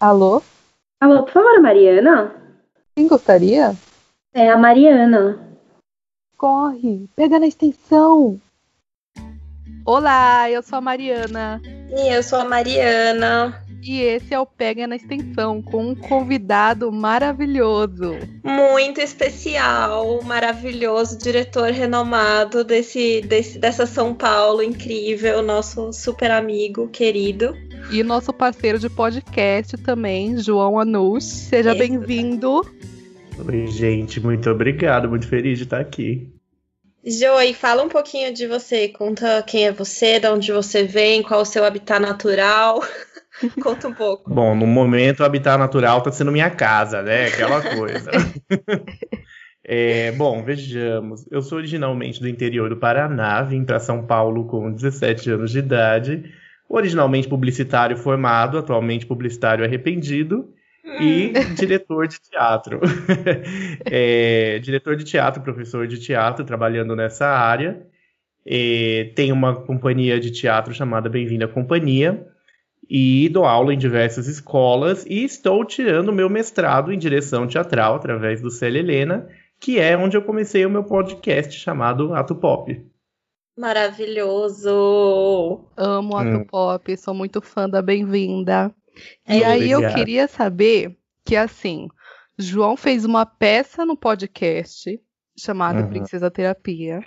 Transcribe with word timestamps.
Alô? 0.00 0.40
Alô, 1.00 1.24
por 1.24 1.32
favor, 1.32 1.60
Mariana? 1.60 2.32
Quem 2.94 3.08
gostaria? 3.08 3.74
É 4.32 4.48
a 4.48 4.56
Mariana. 4.56 5.58
Corre, 6.36 7.08
pega 7.16 7.40
na 7.40 7.48
extensão. 7.48 8.40
Olá, 9.84 10.48
eu 10.48 10.62
sou 10.62 10.78
a 10.78 10.80
Mariana. 10.80 11.60
E 11.90 12.14
eu 12.14 12.22
sou 12.22 12.38
a 12.38 12.44
Mariana. 12.44 13.60
E 13.82 14.00
esse 14.00 14.34
é 14.34 14.38
o 14.38 14.44
Pega 14.44 14.86
na 14.86 14.96
Extensão, 14.96 15.62
com 15.62 15.86
um 15.90 15.94
convidado 15.94 16.90
maravilhoso. 16.92 18.16
Muito 18.44 19.00
especial, 19.00 20.20
maravilhoso, 20.22 21.16
diretor 21.16 21.70
renomado 21.70 22.64
desse, 22.64 23.20
desse, 23.22 23.58
dessa 23.58 23.86
São 23.86 24.14
Paulo 24.14 24.62
incrível, 24.62 25.42
nosso 25.42 25.92
super 25.92 26.30
amigo 26.30 26.88
querido. 26.88 27.56
E 27.90 28.02
nosso 28.02 28.34
parceiro 28.34 28.78
de 28.78 28.90
podcast 28.90 29.78
também, 29.78 30.36
João 30.36 30.78
Anus. 30.78 31.24
Seja 31.24 31.74
bem-vindo. 31.74 32.60
Oi, 33.46 33.66
gente, 33.68 34.20
muito 34.20 34.50
obrigado, 34.50 35.08
muito 35.08 35.26
feliz 35.26 35.56
de 35.56 35.64
estar 35.64 35.80
aqui. 35.80 36.30
Joey, 37.02 37.54
fala 37.54 37.82
um 37.82 37.88
pouquinho 37.88 38.34
de 38.34 38.46
você, 38.46 38.88
conta 38.88 39.42
quem 39.42 39.66
é 39.66 39.72
você, 39.72 40.20
de 40.20 40.26
onde 40.26 40.52
você 40.52 40.84
vem, 40.84 41.22
qual 41.22 41.40
o 41.40 41.46
seu 41.46 41.64
habitat 41.64 41.98
natural. 41.98 42.82
Conta 43.62 43.86
um 43.86 43.94
pouco. 43.94 44.28
Bom, 44.34 44.54
no 44.54 44.66
momento 44.66 45.20
o 45.20 45.24
habitat 45.24 45.56
natural 45.56 45.98
está 45.98 46.10
sendo 46.10 46.32
minha 46.32 46.50
casa, 46.50 47.02
né? 47.02 47.28
Aquela 47.28 47.62
coisa. 47.62 48.10
é, 49.64 50.10
bom, 50.12 50.42
vejamos. 50.42 51.24
Eu 51.30 51.40
sou 51.40 51.58
originalmente 51.58 52.20
do 52.20 52.28
interior 52.28 52.68
do 52.68 52.76
Paraná, 52.76 53.40
vim 53.42 53.64
para 53.64 53.78
São 53.78 54.04
Paulo 54.04 54.44
com 54.48 54.72
17 54.72 55.30
anos 55.30 55.52
de 55.52 55.60
idade. 55.60 56.24
Originalmente 56.68 57.28
publicitário 57.28 57.96
formado, 57.96 58.58
atualmente 58.58 59.06
publicitário 59.06 59.64
arrependido 59.64 60.52
e 61.00 61.32
hum. 61.34 61.54
diretor 61.54 62.06
de 62.06 62.20
teatro. 62.20 62.80
é, 63.84 64.58
diretor 64.58 64.96
de 64.96 65.04
teatro, 65.04 65.42
professor 65.42 65.86
de 65.86 65.98
teatro, 65.98 66.44
trabalhando 66.44 66.94
nessa 66.94 67.26
área. 67.26 67.86
É, 68.46 69.12
tem 69.14 69.32
uma 69.32 69.54
companhia 69.54 70.18
de 70.18 70.30
teatro 70.30 70.72
chamada 70.72 71.08
Bem-vinda 71.08 71.46
Companhia 71.46 72.26
e 72.88 73.28
dou 73.28 73.44
aula 73.44 73.74
em 73.74 73.78
diversas 73.78 74.26
escolas 74.26 75.04
e 75.06 75.24
estou 75.24 75.64
tirando 75.64 76.12
meu 76.12 76.30
mestrado 76.30 76.90
em 76.92 76.98
direção 76.98 77.46
teatral 77.46 77.96
através 77.96 78.40
do 78.40 78.50
Célia 78.50 78.78
Helena, 78.78 79.28
que 79.60 79.78
é 79.78 79.96
onde 79.96 80.16
eu 80.16 80.22
comecei 80.22 80.64
o 80.64 80.70
meu 80.70 80.84
podcast 80.84 81.52
chamado 81.58 82.14
Ato 82.14 82.34
Pop. 82.34 82.80
Maravilhoso! 83.58 84.70
Amo 85.76 86.16
Ato 86.16 86.28
hum. 86.28 86.44
Pop, 86.44 86.96
sou 86.96 87.12
muito 87.12 87.42
fã 87.42 87.68
da 87.68 87.82
Bem-vinda. 87.82 88.72
E 89.28 89.42
aí 89.42 89.68
eu 89.68 89.80
queria 89.92 90.28
saber 90.28 90.96
que 91.24 91.34
assim, 91.34 91.88
João 92.38 92.76
fez 92.76 93.04
uma 93.04 93.26
peça 93.26 93.84
no 93.84 93.96
podcast 93.96 95.02
chamada 95.36 95.80
uhum. 95.80 95.88
Princesa 95.88 96.30
Terapia. 96.30 97.00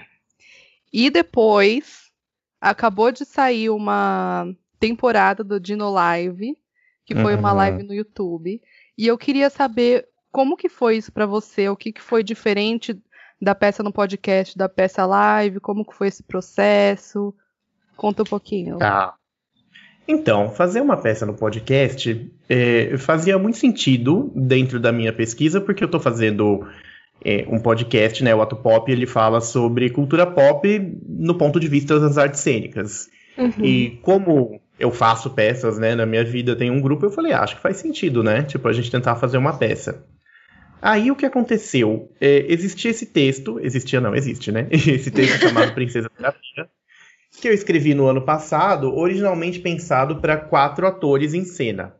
E 0.91 1.09
depois 1.09 2.11
acabou 2.59 3.13
de 3.13 3.23
sair 3.23 3.69
uma 3.69 4.45
temporada 4.77 5.45
do 5.45 5.57
Dino 5.57 5.89
Live, 5.89 6.57
que 7.05 7.15
foi 7.15 7.33
uhum. 7.33 7.39
uma 7.39 7.53
live 7.53 7.81
no 7.83 7.93
YouTube. 7.93 8.61
E 8.97 9.07
eu 9.07 9.17
queria 9.17 9.49
saber 9.49 10.05
como 10.33 10.57
que 10.57 10.67
foi 10.67 10.97
isso 10.97 11.13
para 11.13 11.25
você, 11.25 11.69
o 11.69 11.77
que, 11.77 11.93
que 11.93 12.01
foi 12.01 12.21
diferente 12.23 13.01
da 13.41 13.55
peça 13.55 13.81
no 13.81 13.91
podcast, 13.91 14.57
da 14.57 14.69
peça 14.69 15.05
live, 15.05 15.59
como 15.59 15.83
que 15.83 15.95
foi 15.95 16.07
esse 16.07 16.21
processo? 16.21 17.33
Conta 17.97 18.21
um 18.21 18.25
pouquinho. 18.25 18.77
Tá. 18.77 19.15
Então, 20.07 20.49
fazer 20.49 20.81
uma 20.81 20.97
peça 20.97 21.25
no 21.25 21.33
podcast 21.33 22.31
é, 22.49 22.97
fazia 22.97 23.37
muito 23.39 23.57
sentido 23.57 24.31
dentro 24.35 24.79
da 24.79 24.91
minha 24.91 25.13
pesquisa, 25.13 25.61
porque 25.61 25.83
eu 25.83 25.87
estou 25.87 25.99
fazendo 25.99 26.67
é, 27.23 27.45
um 27.47 27.59
podcast, 27.59 28.23
né? 28.23 28.33
O 28.35 28.41
Ato 28.41 28.55
Pop, 28.55 28.91
ele 28.91 29.07
fala 29.07 29.41
sobre 29.41 29.89
cultura 29.89 30.25
pop 30.25 30.99
no 31.07 31.35
ponto 31.35 31.59
de 31.59 31.67
vista 31.67 31.99
das 31.99 32.17
artes 32.17 32.41
cênicas. 32.41 33.07
Uhum. 33.37 33.65
E 33.65 33.99
como 34.01 34.59
eu 34.79 34.91
faço 34.91 35.29
peças, 35.29 35.77
né, 35.77 35.95
na 35.95 36.05
minha 36.05 36.23
vida, 36.23 36.55
tem 36.55 36.69
um 36.69 36.81
grupo, 36.81 37.05
eu 37.05 37.11
falei, 37.11 37.31
ah, 37.31 37.41
acho 37.41 37.55
que 37.55 37.61
faz 37.61 37.77
sentido, 37.77 38.23
né? 38.23 38.43
Tipo, 38.43 38.67
a 38.67 38.73
gente 38.73 38.91
tentar 38.91 39.15
fazer 39.15 39.37
uma 39.37 39.53
peça. 39.57 40.03
Aí 40.81 41.11
o 41.11 41.15
que 41.15 41.25
aconteceu? 41.25 42.11
É, 42.19 42.45
existia 42.51 42.89
esse 42.89 43.05
texto, 43.05 43.59
existia 43.61 44.01
não, 44.01 44.15
existe, 44.15 44.51
né? 44.51 44.67
Esse 44.71 45.11
texto 45.11 45.39
chamado 45.39 45.73
Princesa 45.73 46.09
Terapia, 46.09 46.67
que 47.39 47.47
eu 47.47 47.53
escrevi 47.53 47.93
no 47.93 48.07
ano 48.07 48.23
passado, 48.23 48.95
originalmente 48.95 49.59
pensado 49.59 50.19
para 50.19 50.37
quatro 50.37 50.87
atores 50.87 51.35
em 51.35 51.45
cena. 51.45 51.95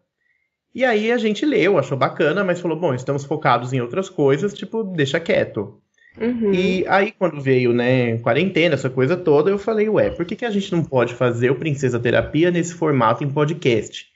E 0.74 0.84
aí 0.84 1.12
a 1.12 1.18
gente 1.18 1.46
leu, 1.46 1.78
achou 1.78 1.98
bacana, 1.98 2.44
mas 2.44 2.60
falou, 2.60 2.80
bom, 2.80 2.94
estamos 2.94 3.26
focados 3.26 3.72
em 3.72 3.82
outras 3.82 4.10
coisas, 4.10 4.54
tipo, 4.54 4.84
deixa 4.84 5.20
quieto. 5.20 5.80
Uhum. 6.20 6.54
E 6.54 6.86
aí, 6.88 7.12
quando 7.12 7.42
veio, 7.42 7.74
né, 7.74 8.18
quarentena, 8.18 8.76
essa 8.76 8.90
coisa 8.90 9.16
toda, 9.16 9.50
eu 9.50 9.60
falei, 9.60 9.88
ué, 9.90 10.10
por 10.10 10.26
que, 10.26 10.36
que 10.36 10.46
a 10.46 10.50
gente 10.50 10.72
não 10.72 10.84
pode 10.84 11.14
fazer 11.14 11.52
o 11.52 11.56
Princesa 11.56 12.00
Terapia 12.00 12.52
nesse 12.52 12.74
formato 12.74 13.24
em 13.24 13.30
podcast? 13.30 14.11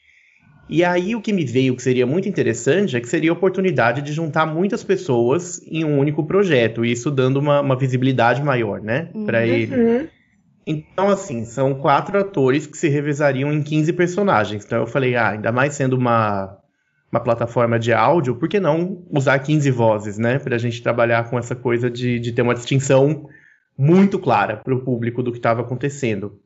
E 0.67 0.83
aí, 0.83 1.15
o 1.15 1.21
que 1.21 1.31
me 1.31 1.45
veio 1.45 1.75
que 1.75 1.81
seria 1.83 2.07
muito 2.07 2.27
interessante 2.27 2.97
é 2.97 2.99
que 2.99 3.07
seria 3.07 3.29
a 3.29 3.33
oportunidade 3.33 4.01
de 4.01 4.11
juntar 4.11 4.45
muitas 4.47 4.83
pessoas 4.83 5.61
em 5.67 5.85
um 5.85 5.99
único 5.99 6.25
projeto, 6.25 6.83
e 6.83 6.91
isso 6.91 7.11
dando 7.11 7.37
uma, 7.37 7.61
uma 7.61 7.75
visibilidade 7.75 8.41
maior, 8.41 8.81
né, 8.81 9.09
para 9.25 9.39
uhum. 9.39 9.45
ele. 9.45 10.09
Então, 10.65 11.09
assim, 11.09 11.45
são 11.45 11.75
quatro 11.75 12.17
atores 12.17 12.65
que 12.65 12.75
se 12.75 12.89
revezariam 12.89 13.53
em 13.53 13.61
15 13.61 13.93
personagens. 13.93 14.65
Então, 14.65 14.79
eu 14.79 14.87
falei, 14.87 15.15
ah, 15.15 15.29
ainda 15.29 15.51
mais 15.51 15.75
sendo 15.75 15.95
uma 15.95 16.57
uma 17.15 17.21
plataforma 17.21 17.79
de 17.79 17.93
áudio, 17.93 18.35
por 18.35 18.49
que 18.49 18.59
não 18.59 19.05
usar 19.09 19.39
15 19.39 19.71
vozes, 19.71 20.17
né? 20.17 20.37
Para 20.37 20.55
a 20.55 20.59
gente 20.59 20.83
trabalhar 20.83 21.29
com 21.29 21.39
essa 21.39 21.55
coisa 21.55 21.89
de, 21.89 22.19
de 22.19 22.33
ter 22.33 22.41
uma 22.41 22.53
distinção 22.53 23.29
muito 23.77 24.19
clara 24.19 24.57
para 24.57 24.75
o 24.75 24.83
público 24.83 25.23
do 25.23 25.31
que 25.31 25.37
estava 25.37 25.61
acontecendo. 25.61 26.39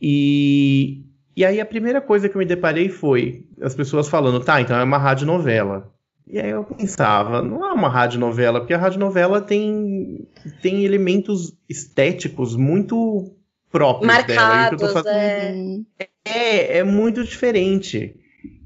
E, 0.00 1.04
e 1.40 1.44
aí 1.44 1.58
a 1.58 1.64
primeira 1.64 2.02
coisa 2.02 2.28
que 2.28 2.36
eu 2.36 2.38
me 2.38 2.44
deparei 2.44 2.90
foi 2.90 3.46
as 3.62 3.74
pessoas 3.74 4.10
falando, 4.10 4.44
tá, 4.44 4.60
então 4.60 4.78
é 4.78 4.84
uma 4.84 4.98
radionovela. 4.98 5.90
E 6.26 6.38
aí 6.38 6.50
eu 6.50 6.62
pensava, 6.62 7.40
não 7.40 7.64
é 7.66 7.72
uma 7.72 7.88
radionovela, 7.88 8.60
porque 8.60 8.74
a 8.74 8.78
radionovela 8.78 9.40
tem, 9.40 10.28
tem 10.60 10.84
elementos 10.84 11.56
estéticos 11.66 12.54
muito 12.54 13.34
próprios 13.70 14.06
Marcados, 14.06 14.82
dela. 14.82 14.92
Fazendo, 14.92 15.86
é... 15.98 16.08
é, 16.26 16.78
é 16.80 16.84
muito 16.84 17.24
diferente. 17.24 18.14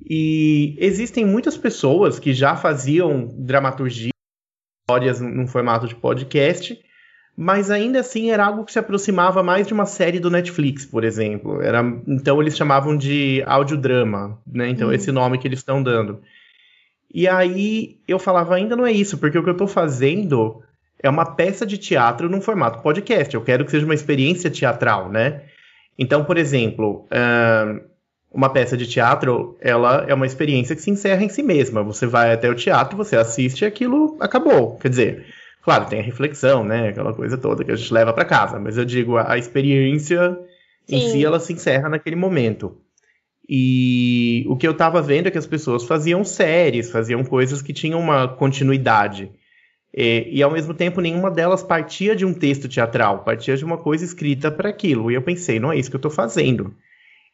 E 0.04 0.74
existem 0.80 1.24
muitas 1.24 1.56
pessoas 1.56 2.18
que 2.18 2.34
já 2.34 2.56
faziam 2.56 3.28
dramaturgia, 3.38 4.10
histórias 4.82 5.20
num 5.20 5.46
formato 5.46 5.86
de 5.86 5.94
podcast, 5.94 6.76
mas 7.36 7.70
ainda 7.70 8.00
assim 8.00 8.30
era 8.30 8.46
algo 8.46 8.64
que 8.64 8.72
se 8.72 8.78
aproximava 8.78 9.42
mais 9.42 9.66
de 9.66 9.72
uma 9.72 9.86
série 9.86 10.20
do 10.20 10.30
Netflix, 10.30 10.86
por 10.86 11.02
exemplo. 11.02 11.60
Era, 11.60 11.82
então 12.06 12.40
eles 12.40 12.56
chamavam 12.56 12.96
de 12.96 13.42
audiodrama, 13.46 14.38
né? 14.46 14.68
Então 14.68 14.88
uhum. 14.88 14.94
esse 14.94 15.10
nome 15.10 15.38
que 15.38 15.48
eles 15.48 15.58
estão 15.58 15.82
dando. 15.82 16.20
E 17.12 17.28
aí 17.28 17.98
eu 18.06 18.18
falava, 18.18 18.54
ainda 18.54 18.76
não 18.76 18.86
é 18.86 18.92
isso, 18.92 19.18
porque 19.18 19.38
o 19.38 19.42
que 19.42 19.48
eu 19.48 19.52
estou 19.52 19.68
fazendo 19.68 20.62
é 21.02 21.08
uma 21.08 21.26
peça 21.26 21.66
de 21.66 21.76
teatro 21.76 22.28
num 22.30 22.40
formato 22.40 22.82
podcast. 22.82 23.34
Eu 23.34 23.42
quero 23.42 23.64
que 23.64 23.70
seja 23.70 23.84
uma 23.84 23.94
experiência 23.94 24.50
teatral, 24.50 25.10
né? 25.10 25.42
Então, 25.98 26.24
por 26.24 26.36
exemplo, 26.36 27.06
uma 28.32 28.50
peça 28.50 28.76
de 28.76 28.86
teatro, 28.86 29.56
ela 29.60 30.04
é 30.08 30.14
uma 30.14 30.26
experiência 30.26 30.74
que 30.74 30.82
se 30.82 30.90
encerra 30.90 31.22
em 31.22 31.28
si 31.28 31.42
mesma. 31.42 31.82
Você 31.82 32.06
vai 32.06 32.32
até 32.32 32.48
o 32.48 32.54
teatro, 32.54 32.96
você 32.96 33.16
assiste 33.16 33.62
e 33.62 33.64
aquilo 33.64 34.16
acabou. 34.20 34.76
Quer 34.76 34.88
dizer, 34.88 35.26
claro, 35.64 35.86
tem 35.86 35.98
a 35.98 36.02
reflexão, 36.02 36.62
né? 36.62 36.88
Aquela 36.88 37.14
coisa 37.14 37.38
toda 37.38 37.64
que 37.64 37.72
a 37.72 37.76
gente 37.76 37.92
leva 37.92 38.12
para 38.12 38.26
casa. 38.26 38.60
Mas 38.60 38.76
eu 38.76 38.84
digo, 38.84 39.16
a, 39.16 39.38
experiência 39.38 40.38
Sim. 40.86 40.96
em 40.96 41.08
si, 41.08 41.24
ela 41.24 41.40
se 41.40 41.54
encerra 41.54 41.88
naquele 41.88 42.14
momento. 42.14 42.76
E 43.48 44.44
o 44.46 44.56
que 44.56 44.66
eu 44.66 44.72
estava 44.72 45.00
vendo 45.00 45.26
é 45.26 45.30
que 45.30 45.38
as 45.38 45.46
pessoas 45.46 45.84
faziam 45.84 46.22
séries, 46.22 46.90
faziam 46.90 47.24
coisas 47.24 47.62
que 47.62 47.72
tinham 47.72 47.98
uma 47.98 48.28
continuidade. 48.28 49.32
E, 49.92 50.28
e, 50.38 50.42
ao 50.42 50.50
mesmo 50.50 50.74
tempo 50.74 51.00
nenhuma 51.00 51.30
delas 51.30 51.62
partia 51.62 52.14
de 52.14 52.26
um 52.26 52.34
texto 52.34 52.68
teatral, 52.68 53.22
partia 53.22 53.56
de 53.56 53.64
uma 53.64 53.78
coisa 53.78 54.04
escrita 54.04 54.50
para 54.50 54.68
aquilo. 54.68 55.10
E 55.10 55.14
eu 55.14 55.22
pensei, 55.22 55.58
não 55.58 55.72
é 55.72 55.78
isso 55.78 55.88
que 55.88 55.96
eu 55.96 55.98
estou 55.98 56.10
fazendo. 56.10 56.74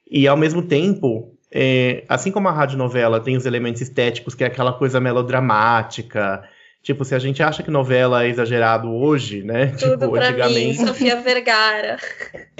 E 0.09 0.29
ao 0.29 0.37
mesmo 0.37 0.63
tempo, 0.63 1.37
é, 1.53 2.05
assim 2.09 2.31
como 2.31 2.49
a 2.49 2.53
radionovela 2.53 3.21
tem 3.21 3.37
os 3.37 3.47
elementos 3.47 3.81
estéticos, 3.81 4.35
que 4.35 4.45
é 4.45 4.47
aquela 4.47 4.73
coisa 4.73 5.01
melodramática, 5.01 6.45
Tipo, 6.83 7.05
se 7.05 7.15
a 7.15 7.19
gente 7.19 7.43
acha 7.43 7.63
que 7.63 7.71
novela 7.71 8.25
é 8.25 8.29
exagerado 8.29 8.91
hoje, 8.91 9.43
né? 9.43 9.67
Tudo 9.79 9.99
tipo, 9.99 10.13
pra 10.13 10.29
antigamente. 10.29 10.79
Mim, 10.79 10.87
Sofia 10.87 11.21
Vergara. 11.21 11.99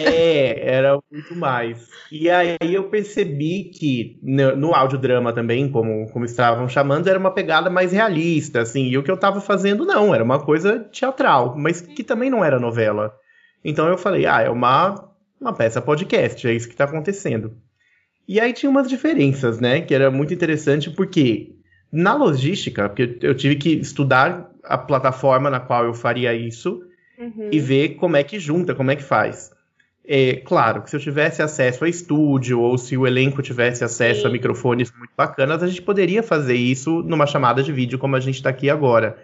É, 0.03 0.77
era 0.77 0.99
muito 1.13 1.37
mais. 1.37 1.87
E 2.11 2.31
aí 2.31 2.57
eu 2.63 2.85
percebi 2.85 3.65
que 3.65 4.19
no, 4.23 4.57
no 4.57 4.75
audiodrama 4.75 5.31
também, 5.31 5.71
como, 5.71 6.11
como 6.11 6.25
estavam 6.25 6.67
chamando, 6.71 7.07
era 7.07 7.19
uma 7.19 7.31
pegada 7.31 7.69
mais 7.69 7.93
realista, 7.93 8.63
assim. 8.63 8.87
E 8.87 8.97
o 8.97 9.03
que 9.03 9.11
eu 9.11 9.19
tava 9.19 9.43
fazendo, 9.43 9.85
não, 9.85 10.15
era 10.15 10.25
uma 10.25 10.39
coisa 10.39 10.81
teatral, 10.91 11.55
mas 11.55 11.83
que 11.83 12.03
também 12.03 12.31
não 12.31 12.43
era 12.43 12.59
novela. 12.59 13.13
Então 13.63 13.87
eu 13.89 13.99
falei, 13.99 14.25
ah, 14.25 14.41
é 14.41 14.49
uma 14.49 15.11
uma 15.41 15.55
peça 15.55 15.81
podcast, 15.81 16.47
é 16.47 16.53
isso 16.53 16.67
que 16.67 16.75
está 16.75 16.85
acontecendo. 16.85 17.57
E 18.29 18.39
aí 18.39 18.53
tinha 18.53 18.71
umas 18.71 18.89
diferenças, 18.89 19.59
né? 19.59 19.81
Que 19.81 19.95
era 19.95 20.11
muito 20.11 20.35
interessante 20.35 20.91
porque 20.91 21.57
na 21.93 22.15
logística, 22.15 22.89
porque 22.89 23.19
eu 23.23 23.35
tive 23.35 23.57
que 23.57 23.71
estudar 23.71 24.51
a 24.63 24.79
plataforma 24.79 25.51
na 25.51 25.59
qual 25.59 25.85
eu 25.85 25.95
faria 25.95 26.35
isso 26.35 26.83
uhum. 27.19 27.49
e 27.51 27.59
ver 27.59 27.91
como 27.97 28.17
é 28.17 28.23
que 28.23 28.39
junta, 28.39 28.75
como 28.75 28.91
é 28.91 28.97
que 28.97 29.03
faz. 29.03 29.51
É, 30.07 30.37
claro 30.37 30.83
que 30.83 30.91
se 30.91 30.97
eu 30.97 31.01
tivesse 31.01 31.43
acesso 31.43 31.85
a 31.85 31.89
estúdio 31.89 32.61
ou 32.61 32.77
se 32.79 32.97
o 32.97 33.07
elenco 33.07 33.43
tivesse 33.43 33.85
acesso 33.85 34.23
Sim. 34.23 34.27
a 34.27 34.31
microfones 34.31 34.93
muito 34.97 35.13
bacanas, 35.17 35.63
a 35.63 35.67
gente 35.67 35.83
poderia 35.83 36.23
fazer 36.23 36.55
isso 36.55 37.03
numa 37.03 37.27
chamada 37.27 37.63
de 37.63 37.73
vídeo 37.73 37.99
como 37.99 38.17
a 38.17 38.21
gente 38.21 38.37
está 38.37 38.51
aqui 38.51 38.71
agora. 38.71 39.19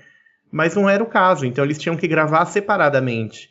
Mas 0.51 0.75
não 0.75 0.89
era 0.89 1.03
o 1.03 1.07
caso, 1.07 1.45
então 1.45 1.65
eles 1.65 1.79
tinham 1.79 1.97
que 1.97 2.07
gravar 2.07 2.45
separadamente. 2.47 3.51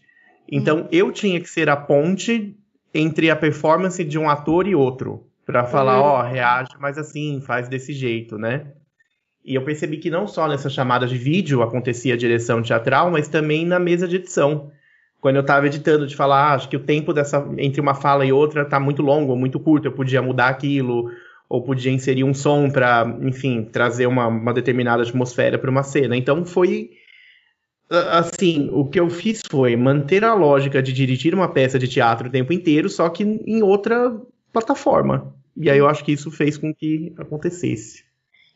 Então 0.49 0.77
uhum. 0.77 0.87
eu 0.91 1.11
tinha 1.11 1.39
que 1.39 1.49
ser 1.49 1.69
a 1.69 1.75
ponte 1.75 2.55
entre 2.93 3.29
a 3.29 3.35
performance 3.35 4.01
de 4.03 4.17
um 4.17 4.29
ator 4.29 4.67
e 4.67 4.75
outro, 4.75 5.27
para 5.45 5.65
falar, 5.65 5.97
uhum. 5.97 6.03
ó, 6.03 6.21
uhum. 6.21 6.29
oh, 6.29 6.31
reage 6.31 6.71
mais 6.79 6.97
assim, 6.97 7.41
faz 7.41 7.67
desse 7.67 7.91
jeito, 7.91 8.37
né? 8.37 8.67
E 9.45 9.53
eu 9.53 9.61
percebi 9.61 9.97
que 9.97 10.09
não 10.09 10.27
só 10.27 10.47
nessas 10.47 10.73
chamadas 10.73 11.09
de 11.09 11.17
vídeo 11.17 11.61
acontecia 11.61 12.15
a 12.15 12.17
direção 12.17 12.63
teatral, 12.63 13.11
mas 13.11 13.27
também 13.27 13.63
na 13.63 13.79
mesa 13.79 14.07
de 14.07 14.15
edição. 14.15 14.71
Quando 15.21 15.35
eu 15.35 15.41
estava 15.41 15.67
editando, 15.67 16.07
de 16.07 16.15
falar, 16.15 16.49
ah, 16.49 16.53
acho 16.55 16.67
que 16.67 16.75
o 16.75 16.79
tempo 16.79 17.13
dessa 17.13 17.47
entre 17.57 17.79
uma 17.79 17.93
fala 17.93 18.25
e 18.25 18.33
outra 18.33 18.63
está 18.63 18.79
muito 18.79 19.03
longo 19.03 19.31
ou 19.31 19.37
muito 19.37 19.59
curto, 19.59 19.87
eu 19.87 19.91
podia 19.91 20.21
mudar 20.21 20.47
aquilo, 20.47 21.11
ou 21.47 21.61
podia 21.61 21.91
inserir 21.91 22.23
um 22.23 22.33
som 22.33 22.69
para, 22.71 23.17
enfim, 23.21 23.63
trazer 23.71 24.07
uma, 24.07 24.27
uma 24.27 24.53
determinada 24.53 25.03
atmosfera 25.03 25.59
para 25.59 25.69
uma 25.69 25.83
cena. 25.83 26.17
Então 26.17 26.43
foi 26.43 26.91
assim, 27.89 28.69
o 28.71 28.85
que 28.85 28.99
eu 28.99 29.09
fiz 29.11 29.41
foi 29.47 29.75
manter 29.75 30.23
a 30.23 30.33
lógica 30.33 30.81
de 30.81 30.91
dirigir 30.91 31.35
uma 31.35 31.47
peça 31.47 31.77
de 31.77 31.87
teatro 31.87 32.29
o 32.29 32.31
tempo 32.31 32.51
inteiro, 32.51 32.89
só 32.89 33.09
que 33.09 33.23
em 33.23 33.61
outra 33.61 34.19
plataforma. 34.51 35.35
E 35.55 35.69
aí 35.69 35.77
eu 35.77 35.87
acho 35.87 36.03
que 36.03 36.11
isso 36.11 36.31
fez 36.31 36.57
com 36.57 36.73
que 36.73 37.13
acontecesse. 37.17 38.04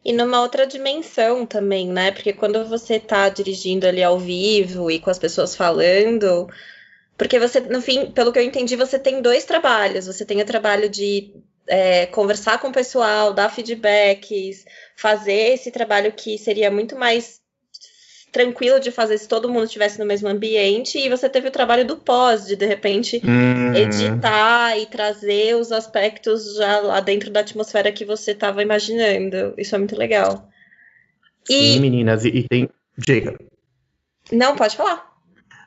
E 0.03 0.13
numa 0.13 0.41
outra 0.41 0.65
dimensão 0.65 1.45
também, 1.45 1.87
né? 1.89 2.11
Porque 2.11 2.33
quando 2.33 2.65
você 2.65 2.99
tá 2.99 3.29
dirigindo 3.29 3.85
ali 3.85 4.01
ao 4.01 4.17
vivo 4.17 4.89
e 4.89 4.99
com 4.99 5.09
as 5.09 5.19
pessoas 5.19 5.55
falando. 5.55 6.49
Porque 7.17 7.39
você, 7.39 7.59
no 7.59 7.81
fim, 7.81 8.11
pelo 8.11 8.31
que 8.31 8.39
eu 8.39 8.43
entendi, 8.43 8.75
você 8.75 8.97
tem 8.97 9.21
dois 9.21 9.43
trabalhos. 9.45 10.07
Você 10.07 10.25
tem 10.25 10.41
o 10.41 10.45
trabalho 10.45 10.89
de 10.89 11.33
é, 11.67 12.05
conversar 12.07 12.59
com 12.59 12.69
o 12.69 12.73
pessoal, 12.73 13.33
dar 13.33 13.49
feedbacks, 13.49 14.65
fazer 14.95 15.53
esse 15.53 15.71
trabalho 15.71 16.11
que 16.13 16.37
seria 16.37 16.71
muito 16.71 16.95
mais 16.95 17.41
tranquilo 18.31 18.79
de 18.79 18.91
fazer 18.91 19.17
se 19.17 19.27
todo 19.27 19.49
mundo 19.49 19.65
estivesse 19.65 19.99
no 19.99 20.05
mesmo 20.05 20.27
ambiente, 20.27 20.97
e 20.97 21.09
você 21.09 21.27
teve 21.27 21.47
o 21.47 21.51
trabalho 21.51 21.85
do 21.85 21.97
pós, 21.97 22.45
de 22.45 22.55
de 22.55 22.65
repente 22.65 23.21
uhum. 23.23 23.73
editar 23.75 24.77
e 24.77 24.85
trazer 24.85 25.55
os 25.55 25.71
aspectos 25.71 26.55
já 26.55 26.79
lá 26.79 26.99
dentro 26.99 27.31
da 27.31 27.39
atmosfera 27.39 27.91
que 27.91 28.05
você 28.05 28.31
estava 28.31 28.61
imaginando. 28.61 29.53
Isso 29.57 29.75
é 29.75 29.77
muito 29.77 29.97
legal. 29.97 30.47
E... 31.49 31.73
Sim, 31.73 31.79
meninas, 31.79 32.25
e, 32.25 32.29
e 32.29 32.47
tem. 32.47 32.69
Diga. 32.97 33.37
Não, 34.31 34.55
pode 34.55 34.75
falar. 34.75 35.09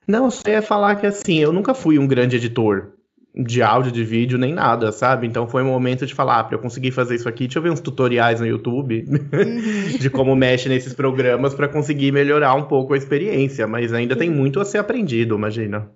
Não, 0.06 0.30
só 0.30 0.42
ia 0.48 0.62
falar 0.62 0.96
que 0.96 1.06
assim, 1.06 1.38
eu 1.38 1.52
nunca 1.52 1.74
fui 1.74 1.98
um 1.98 2.06
grande 2.06 2.36
editor 2.36 2.92
de 3.34 3.62
áudio, 3.62 3.90
de 3.90 4.04
vídeo, 4.04 4.38
nem 4.38 4.52
nada, 4.52 4.92
sabe? 4.92 5.26
Então 5.26 5.48
foi 5.48 5.62
um 5.62 5.68
momento 5.68 6.04
de 6.04 6.14
falar, 6.14 6.40
ah, 6.40 6.44
pra 6.44 6.56
eu 6.56 6.60
conseguir 6.60 6.90
fazer 6.90 7.14
isso 7.14 7.28
aqui, 7.28 7.44
deixa 7.46 7.58
eu 7.58 7.62
ver 7.62 7.70
uns 7.70 7.80
tutoriais 7.80 8.40
no 8.40 8.46
YouTube 8.46 9.06
de 9.98 10.10
como 10.10 10.36
mexe 10.36 10.68
nesses 10.68 10.92
programas 10.92 11.54
para 11.54 11.68
conseguir 11.68 12.12
melhorar 12.12 12.54
um 12.54 12.64
pouco 12.64 12.92
a 12.92 12.96
experiência, 12.96 13.66
mas 13.66 13.92
ainda 13.92 14.14
tem 14.14 14.28
muito 14.28 14.60
a 14.60 14.64
ser 14.64 14.78
aprendido, 14.78 15.34
imagina. 15.34 15.90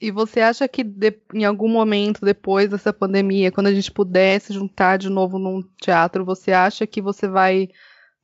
E 0.00 0.10
você 0.10 0.40
acha 0.40 0.68
que 0.68 0.84
de, 0.84 1.14
em 1.34 1.44
algum 1.44 1.68
momento 1.68 2.24
depois 2.24 2.70
dessa 2.70 2.92
pandemia, 2.92 3.50
quando 3.50 3.68
a 3.68 3.74
gente 3.74 3.90
pudesse 3.90 4.52
juntar 4.52 4.98
de 4.98 5.08
novo 5.08 5.38
num 5.38 5.62
teatro, 5.80 6.24
você 6.24 6.52
acha 6.52 6.86
que 6.86 7.00
você 7.00 7.26
vai 7.26 7.68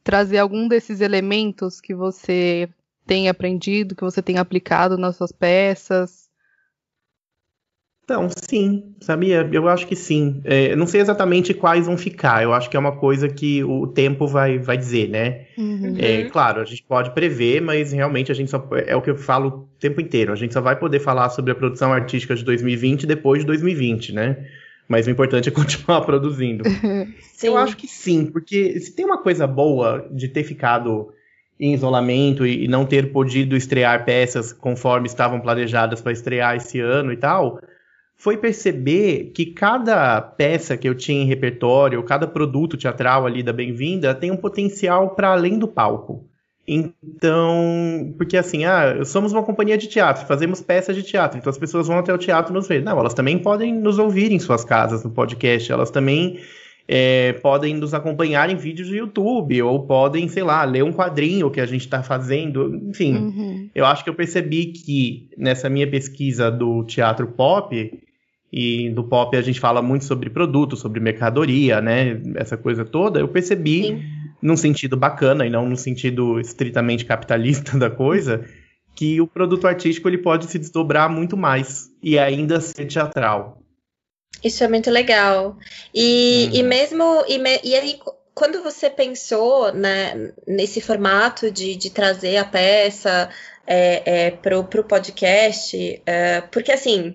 trazer 0.05 0.39
algum 0.39 0.69
desses 0.69 1.01
elementos 1.01 1.81
que 1.81 1.95
você 1.95 2.69
tem 3.07 3.29
aprendido, 3.29 3.97
que 3.97 4.05
você 4.05 4.23
tem 4.23 4.39
aplicado 4.39 4.97
nas 4.97 5.17
suas 5.17 5.33
peças? 5.33 6.22
Então, 8.05 8.29
sim, 8.49 8.95
sabia? 9.01 9.49
Eu 9.53 9.69
acho 9.69 9.87
que 9.87 9.95
sim. 9.95 10.41
É, 10.45 10.75
não 10.75 10.87
sei 10.87 11.01
exatamente 11.01 11.55
quais 11.55 11.87
vão 11.87 11.97
ficar, 11.97 12.43
eu 12.43 12.53
acho 12.53 12.69
que 12.69 12.77
é 12.77 12.81
uma 12.81 12.97
coisa 12.97 13.29
que 13.29 13.63
o 13.63 13.87
tempo 13.87 14.27
vai, 14.27 14.59
vai 14.59 14.77
dizer, 14.77 15.09
né? 15.09 15.47
Uhum. 15.57 15.95
É, 15.99 16.25
claro, 16.25 16.61
a 16.61 16.65
gente 16.65 16.83
pode 16.83 17.15
prever, 17.15 17.61
mas 17.61 17.93
realmente 17.93 18.33
a 18.33 18.35
gente 18.35 18.51
só. 18.51 18.69
É 18.87 18.97
o 18.97 19.03
que 19.03 19.11
eu 19.11 19.17
falo 19.17 19.49
o 19.49 19.79
tempo 19.79 20.01
inteiro. 20.01 20.33
A 20.33 20.37
gente 20.37 20.53
só 20.53 20.61
vai 20.61 20.77
poder 20.77 20.99
falar 20.99 21.31
sobre 21.31 21.53
a 21.53 21.55
produção 21.55 21.93
artística 21.93 22.35
de 22.35 22.45
2020 22.45 23.07
depois 23.07 23.41
de 23.41 23.47
2020, 23.47 24.13
né? 24.13 24.49
Mas 24.89 25.07
o 25.07 25.11
importante 25.11 25.49
é 25.49 25.53
continuar 25.53 26.01
produzindo. 26.01 26.65
eu 27.41 27.57
acho 27.57 27.77
que 27.77 27.87
sim, 27.87 28.27
porque 28.27 28.81
se 28.81 28.97
tem 28.97 29.07
uma 29.07 29.23
coisa 29.23 29.47
boa 29.47 30.09
de 30.11 30.27
ter 30.27 30.43
ficado 30.43 31.13
em 31.59 31.73
isolamento 31.73 32.45
e, 32.45 32.65
e 32.65 32.69
não 32.69 32.85
ter 32.85 33.13
podido 33.13 33.57
estrear 33.57 34.05
peças 34.05 34.53
conforme 34.53 35.07
estavam 35.07 35.39
planejadas 35.39 36.01
para 36.01 36.11
estrear 36.11 36.57
esse 36.57 36.81
ano 36.81 37.13
e 37.13 37.17
tal 37.17 37.61
foi 38.23 38.37
perceber 38.37 39.33
que 39.35 39.47
cada 39.47 40.23
peça 40.23 40.77
que 40.77 40.89
eu 40.89 40.95
tinha 40.95 41.25
em 41.25 41.27
repertório, 41.27 42.01
cada 42.05 42.25
produto 42.25 42.77
teatral 42.77 43.27
ali 43.27 43.43
da 43.43 43.53
Bem-vinda 43.53 44.15
tem 44.15 44.31
um 44.31 44.37
potencial 44.37 45.11
para 45.11 45.33
além 45.33 45.59
do 45.59 45.67
palco. 45.67 46.25
Então, 46.65 48.15
porque 48.17 48.37
assim, 48.37 48.65
ah, 48.65 49.05
somos 49.05 49.33
uma 49.33 49.43
companhia 49.43 49.77
de 49.77 49.89
teatro, 49.89 50.25
fazemos 50.25 50.61
peças 50.61 50.95
de 50.95 51.03
teatro, 51.03 51.37
então 51.37 51.51
as 51.51 51.59
pessoas 51.59 51.89
vão 51.89 51.99
até 51.99 52.15
o 52.15 52.19
teatro 52.19 52.55
nos 52.55 52.69
ver. 52.69 52.81
Não, 52.81 52.97
elas 52.97 53.13
também 53.13 53.41
podem 53.41 53.75
nos 53.75 53.99
ouvir 53.99 54.31
em 54.31 54.39
suas 54.39 54.65
casas 54.65 55.03
no 55.03 55.11
podcast, 55.11 55.73
elas 55.73 55.91
também 55.91 56.39
é, 56.87 57.33
podem 57.43 57.75
nos 57.75 57.93
acompanhar 57.93 58.49
em 58.49 58.57
vídeos 58.57 58.89
do 58.89 58.95
YouTube, 58.95 59.61
ou 59.63 59.85
podem, 59.85 60.29
sei 60.29 60.45
lá, 60.45 60.63
ler 60.63 60.85
um 60.85 60.93
quadrinho 60.93 61.51
que 61.51 61.61
a 61.61 61.67
gente 61.67 61.81
está 61.81 62.05
fazendo. 62.05 62.73
Enfim, 62.89 63.17
uhum. 63.17 63.71
eu 63.75 63.85
acho 63.85 64.05
que 64.05 64.11
eu 64.11 64.15
percebi 64.15 64.67
que 64.67 65.29
nessa 65.37 65.69
minha 65.69 65.91
pesquisa 65.91 66.53
do 66.53 66.85
teatro 66.85 67.27
pop, 67.27 68.01
e 68.53 68.91
do 68.91 69.03
pop 69.03 69.35
a 69.35 69.41
gente 69.41 69.59
fala 69.59 69.81
muito 69.81 70.05
sobre 70.05 70.29
produto, 70.29 70.77
sobre 70.77 71.01
mercadoria, 71.01 71.81
né? 71.81 72.21
Essa 72.35 72.57
coisa 72.57 72.85
toda. 72.85 73.19
Eu 73.19 73.29
percebi, 73.29 73.85
Sim. 73.85 74.03
num 74.43 74.57
sentido 74.57 74.95
bacana 74.95 75.47
e 75.47 75.51
não 75.51 75.67
no 75.67 75.77
sentido 75.77 76.39
estritamente 76.39 77.07
capitalista 77.07 77.77
da 77.79 77.89
coisa, 77.89 78.45
que 78.95 79.21
o 79.23 79.27
produto 79.27 79.67
artístico 79.67 80.07
ele 80.07 80.19
pode 80.19 80.47
se 80.47 80.59
desdobrar 80.59 81.09
muito 81.09 81.35
mais 81.35 81.89
e 82.03 82.19
ainda 82.19 82.61
ser 82.61 82.85
teatral. 82.85 83.63
Isso 84.45 84.63
é 84.63 84.69
muito 84.69 84.91
legal. 84.91 85.57
E, 85.95 86.51
hum. 86.53 86.57
e 86.57 86.63
mesmo. 86.63 87.25
E, 87.27 87.39
me, 87.39 87.59
e 87.65 87.75
aí, 87.75 87.99
quando 88.35 88.63
você 88.63 88.91
pensou 88.91 89.73
né, 89.73 90.33
nesse 90.47 90.83
formato 90.83 91.51
de, 91.51 91.75
de 91.75 91.91
trazer 91.91 92.37
a 92.37 92.45
peça 92.45 93.31
é, 93.67 94.27
é, 94.27 94.31
para 94.31 94.59
o 94.59 94.85
podcast, 94.85 96.03
é, 96.05 96.43
porque 96.43 96.71
assim 96.71 97.15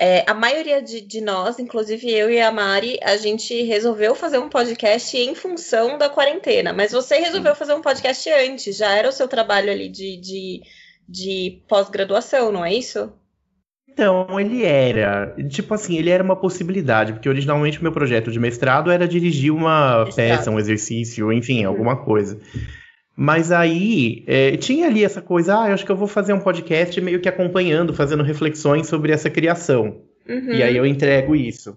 é, 0.00 0.24
a 0.26 0.32
maioria 0.32 0.80
de, 0.80 1.02
de, 1.02 1.20
nós, 1.20 1.58
inclusive 1.58 2.10
eu 2.10 2.30
e 2.30 2.40
a 2.40 2.50
Mari, 2.50 2.98
a 3.02 3.18
gente 3.18 3.62
resolveu 3.64 4.14
fazer 4.14 4.38
um 4.38 4.48
podcast 4.48 5.14
em 5.14 5.34
função 5.34 5.98
da 5.98 6.08
quarentena. 6.08 6.72
Mas 6.72 6.90
você 6.90 7.16
resolveu 7.16 7.54
fazer 7.54 7.74
um 7.74 7.82
podcast 7.82 8.30
antes, 8.30 8.78
já 8.78 8.96
era 8.96 9.10
o 9.10 9.12
seu 9.12 9.28
trabalho 9.28 9.70
ali 9.70 9.90
de, 9.90 10.16
de, 10.16 10.62
de 11.06 11.62
pós-graduação, 11.68 12.50
não 12.50 12.64
é 12.64 12.72
isso? 12.72 13.12
Então, 13.86 14.40
ele 14.40 14.64
era. 14.64 15.36
Tipo 15.50 15.74
assim, 15.74 15.98
ele 15.98 16.08
era 16.08 16.24
uma 16.24 16.36
possibilidade, 16.36 17.12
porque 17.12 17.28
originalmente 17.28 17.78
o 17.78 17.82
meu 17.82 17.92
projeto 17.92 18.32
de 18.32 18.38
mestrado 18.38 18.90
era 18.90 19.06
dirigir 19.06 19.52
uma 19.52 20.06
mestrado. 20.06 20.16
peça, 20.16 20.50
um 20.50 20.58
exercício, 20.58 21.30
enfim, 21.30 21.66
uhum. 21.66 21.72
alguma 21.72 21.96
coisa. 21.96 22.40
Mas 23.22 23.52
aí 23.52 24.24
é, 24.26 24.56
tinha 24.56 24.86
ali 24.86 25.04
essa 25.04 25.20
coisa, 25.20 25.60
ah, 25.60 25.68
eu 25.68 25.74
acho 25.74 25.84
que 25.84 25.92
eu 25.92 25.96
vou 25.96 26.08
fazer 26.08 26.32
um 26.32 26.40
podcast 26.40 26.98
meio 27.02 27.20
que 27.20 27.28
acompanhando, 27.28 27.92
fazendo 27.92 28.22
reflexões 28.22 28.86
sobre 28.86 29.12
essa 29.12 29.28
criação. 29.28 30.00
Uhum. 30.26 30.54
E 30.54 30.62
aí 30.62 30.74
eu 30.74 30.86
entrego 30.86 31.36
isso. 31.36 31.76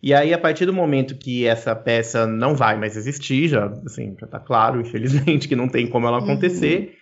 E 0.00 0.14
aí, 0.14 0.32
a 0.32 0.38
partir 0.38 0.66
do 0.66 0.72
momento 0.72 1.18
que 1.18 1.44
essa 1.44 1.74
peça 1.74 2.28
não 2.28 2.54
vai 2.54 2.78
mais 2.78 2.96
existir, 2.96 3.48
já, 3.48 3.66
assim, 3.84 4.14
já 4.20 4.28
tá 4.28 4.38
claro, 4.38 4.78
infelizmente, 4.80 5.48
que 5.48 5.56
não 5.56 5.66
tem 5.66 5.88
como 5.88 6.06
ela 6.06 6.18
acontecer, 6.18 6.96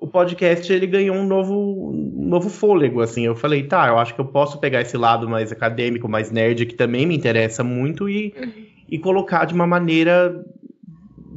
uhum. 0.00 0.06
o 0.06 0.10
podcast 0.10 0.72
ele 0.72 0.86
ganhou 0.86 1.14
um 1.14 1.26
novo, 1.26 1.90
um 1.92 2.26
novo 2.26 2.48
fôlego, 2.48 3.02
assim. 3.02 3.26
Eu 3.26 3.36
falei, 3.36 3.64
tá, 3.64 3.88
eu 3.88 3.98
acho 3.98 4.14
que 4.14 4.20
eu 4.22 4.24
posso 4.24 4.58
pegar 4.58 4.80
esse 4.80 4.96
lado 4.96 5.28
mais 5.28 5.52
acadêmico, 5.52 6.08
mais 6.08 6.30
nerd, 6.30 6.64
que 6.64 6.74
também 6.74 7.04
me 7.04 7.14
interessa 7.14 7.62
muito, 7.62 8.08
e, 8.08 8.32
uhum. 8.34 8.52
e 8.88 8.98
colocar 8.98 9.44
de 9.44 9.52
uma 9.52 9.66
maneira 9.66 10.34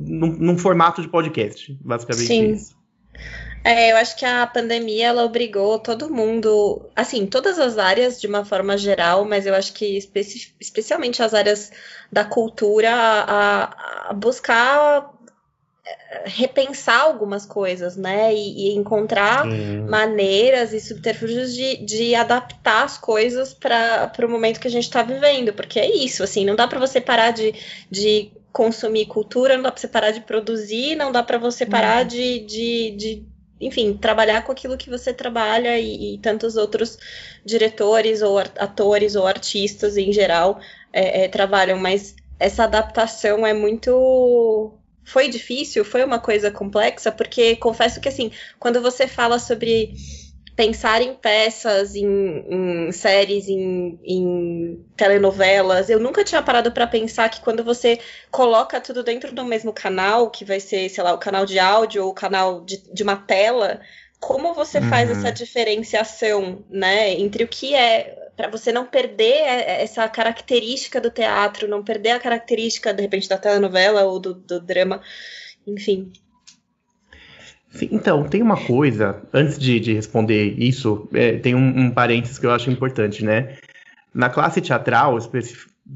num, 0.06 0.32
num 0.38 0.58
formato 0.58 1.02
de 1.02 1.08
podcast, 1.08 1.78
basicamente 1.82 2.28
Sim. 2.28 2.52
isso. 2.54 2.76
É, 3.64 3.92
eu 3.92 3.98
acho 3.98 4.18
que 4.18 4.26
a 4.26 4.48
pandemia 4.48 5.08
ela 5.08 5.24
obrigou 5.24 5.78
todo 5.78 6.10
mundo, 6.10 6.90
assim, 6.96 7.28
todas 7.28 7.60
as 7.60 7.78
áreas 7.78 8.20
de 8.20 8.26
uma 8.26 8.44
forma 8.44 8.76
geral, 8.76 9.24
mas 9.24 9.46
eu 9.46 9.54
acho 9.54 9.74
que 9.74 9.98
especi 9.98 10.54
especialmente 10.60 11.22
as 11.22 11.34
áreas 11.34 11.72
da 12.12 12.26
cultura 12.26 12.92
a, 12.92 14.10
a 14.10 14.14
buscar 14.14 15.14
repensar 16.26 17.02
algumas 17.02 17.46
coisas, 17.46 17.96
né? 17.96 18.34
E, 18.34 18.70
e 18.70 18.76
encontrar 18.76 19.44
Sim. 19.44 19.86
maneiras 19.88 20.74
e 20.74 20.80
subterfúgios 20.80 21.54
de, 21.54 21.78
de 21.78 22.16
adaptar 22.16 22.84
as 22.84 22.98
coisas 22.98 23.54
para 23.54 24.12
o 24.24 24.30
momento 24.30 24.60
que 24.60 24.68
a 24.68 24.72
gente 24.72 24.84
está 24.84 25.02
vivendo, 25.02 25.54
porque 25.54 25.80
é 25.80 25.90
isso, 25.90 26.24
assim, 26.24 26.46
não 26.46 26.56
dá 26.56 26.68
para 26.68 26.80
você 26.80 27.02
parar 27.02 27.32
de, 27.32 27.54
de 27.90 28.32
consumir 28.52 29.06
cultura, 29.06 29.56
não 29.56 29.64
dá 29.64 29.72
para 29.72 29.80
você 29.82 29.88
parar 29.88 30.12
de 30.12 30.22
produzir, 30.22 30.96
não 30.96 31.12
dá 31.12 31.24
para 31.24 31.38
você 31.38 31.66
parar 31.66 32.04
de, 32.04 32.40
de, 32.40 32.92
de, 32.92 33.26
enfim, 33.60 33.94
trabalhar 33.94 34.44
com 34.44 34.52
aquilo 34.52 34.78
que 34.78 34.90
você 34.90 35.14
trabalha 35.14 35.80
e, 35.80 36.16
e 36.16 36.18
tantos 36.18 36.58
outros 36.58 36.98
diretores 37.46 38.22
ou 38.22 38.38
atores 38.38 39.16
ou 39.16 39.26
artistas 39.26 39.98
em 39.98 40.12
geral 40.12 40.60
é, 40.92 41.24
é, 41.24 41.28
trabalham, 41.28 41.78
mas 41.78 42.16
essa 42.40 42.64
adaptação 42.64 43.46
é 43.46 43.54
muito 43.54 44.74
foi 45.04 45.30
difícil, 45.30 45.84
foi 45.84 46.04
uma 46.04 46.20
coisa 46.20 46.52
complexa, 46.52 47.12
porque 47.12 47.56
confesso 47.56 48.00
que 48.00 48.08
assim, 48.08 48.32
quando 48.60 48.82
você 48.82 49.08
fala 49.08 49.40
sobre 49.40 49.94
pensar 50.62 51.02
em 51.02 51.16
peças, 51.16 51.96
em, 51.96 52.06
em 52.48 52.92
séries, 52.92 53.50
em, 53.50 54.00
em, 54.04 54.86
telenovelas, 54.96 55.90
eu 55.90 56.00
nunca 56.00 56.24
tinha 56.24 56.44
parado 56.44 56.72
para 56.72 56.86
pensar 56.86 57.30
que 57.30 57.42
quando 57.42 57.64
você 57.64 58.00
coloca 58.30 58.80
tudo 58.80 59.02
dentro 59.02 59.34
do 59.34 59.44
mesmo 59.44 59.74
canal, 59.74 60.30
que 60.30 60.46
vai 60.46 60.60
ser, 60.60 60.88
sei 60.88 61.04
lá, 61.04 61.14
o 61.14 61.18
canal 61.18 61.48
de 61.48 61.58
áudio 61.58 62.04
ou 62.04 62.12
o 62.12 62.14
canal 62.14 62.62
de, 62.62 62.78
de 62.94 63.02
uma 63.02 63.16
tela, 63.16 63.82
como 64.20 64.54
você 64.54 64.78
uhum. 64.78 64.88
faz 64.88 65.10
essa 65.10 65.32
diferenciação, 65.32 66.64
né, 66.70 67.10
entre 67.20 67.44
o 67.44 67.48
que 67.48 67.74
é 67.74 68.30
para 68.38 68.48
você 68.48 68.72
não 68.72 68.86
perder 68.86 69.42
essa 69.68 70.08
característica 70.08 71.02
do 71.02 71.10
teatro, 71.10 71.68
não 71.68 71.84
perder 71.84 72.12
a 72.12 72.20
característica, 72.20 72.94
de 72.94 73.02
repente, 73.02 73.28
da 73.28 73.38
telenovela 73.40 74.04
ou 74.04 74.20
do, 74.20 74.36
do 74.36 74.60
drama, 74.60 75.02
enfim. 75.66 76.12
Sim, 77.72 77.88
então, 77.92 78.24
tem 78.24 78.42
uma 78.42 78.58
coisa, 78.58 79.22
antes 79.34 79.58
de, 79.58 79.80
de 79.80 79.94
responder 79.94 80.56
isso, 80.58 81.08
é, 81.14 81.38
tem 81.38 81.56
um, 81.56 81.86
um 81.86 81.90
parênteses 81.90 82.38
que 82.38 82.46
eu 82.46 82.52
acho 82.52 82.70
importante, 82.70 83.24
né? 83.24 83.56
Na 84.14 84.30
classe 84.30 84.60
teatral, 84.60 85.18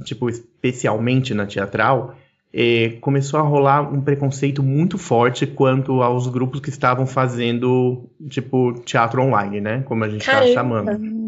tipo, 0.06 0.30
especialmente 0.30 1.34
na 1.34 1.46
teatral, 1.46 2.16
é, 2.54 2.98
começou 3.02 3.38
a 3.38 3.44
rolar 3.44 3.82
um 3.82 4.00
preconceito 4.00 4.64
muito 4.64 4.98
forte 4.98 5.46
quanto 5.46 6.02
aos 6.02 6.28
grupos 6.28 6.62
que 6.62 6.70
estavam 6.70 7.06
fazendo, 7.06 8.10
tipo, 8.30 8.74
teatro 8.86 9.22
online, 9.22 9.60
né? 9.60 9.84
Como 9.86 10.02
a 10.06 10.10
gente 10.10 10.22
está 10.22 10.48
chamando. 10.48 11.25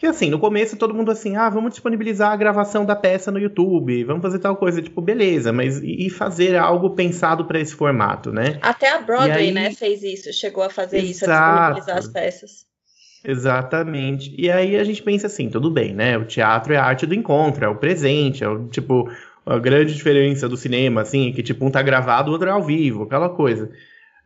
Que 0.00 0.06
assim, 0.06 0.30
no 0.30 0.38
começo 0.38 0.78
todo 0.78 0.94
mundo 0.94 1.10
assim, 1.10 1.36
ah, 1.36 1.50
vamos 1.50 1.72
disponibilizar 1.72 2.32
a 2.32 2.36
gravação 2.36 2.86
da 2.86 2.96
peça 2.96 3.30
no 3.30 3.38
YouTube, 3.38 4.02
vamos 4.04 4.22
fazer 4.22 4.38
tal 4.38 4.56
coisa, 4.56 4.80
tipo, 4.80 4.98
beleza, 5.02 5.52
mas 5.52 5.78
e 5.84 6.08
fazer 6.08 6.56
algo 6.56 6.88
pensado 6.96 7.44
para 7.44 7.60
esse 7.60 7.74
formato, 7.74 8.32
né? 8.32 8.58
Até 8.62 8.90
a 8.90 8.98
Broadway, 9.02 9.48
aí... 9.48 9.52
né, 9.52 9.74
fez 9.74 10.02
isso, 10.02 10.32
chegou 10.32 10.64
a 10.64 10.70
fazer 10.70 10.96
Exato. 10.96 11.10
isso, 11.10 11.30
a 11.30 11.34
disponibilizar 11.34 11.98
as 11.98 12.08
peças. 12.08 12.66
Exatamente. 13.22 14.34
E 14.38 14.50
aí 14.50 14.74
a 14.76 14.84
gente 14.84 15.02
pensa 15.02 15.26
assim, 15.26 15.50
tudo 15.50 15.70
bem, 15.70 15.92
né? 15.92 16.16
O 16.16 16.24
teatro 16.24 16.72
é 16.72 16.78
a 16.78 16.84
arte 16.84 17.04
do 17.04 17.14
encontro, 17.14 17.62
é 17.62 17.68
o 17.68 17.76
presente, 17.76 18.42
é 18.42 18.48
o 18.48 18.68
tipo 18.68 19.06
a 19.44 19.58
grande 19.58 19.94
diferença 19.94 20.48
do 20.48 20.56
cinema, 20.56 21.02
assim, 21.02 21.30
que 21.30 21.42
tipo 21.42 21.62
um 21.66 21.70
tá 21.70 21.82
gravado, 21.82 22.30
o 22.30 22.32
outro 22.32 22.48
é 22.48 22.52
ao 22.52 22.62
vivo, 22.62 23.02
aquela 23.02 23.28
coisa. 23.28 23.70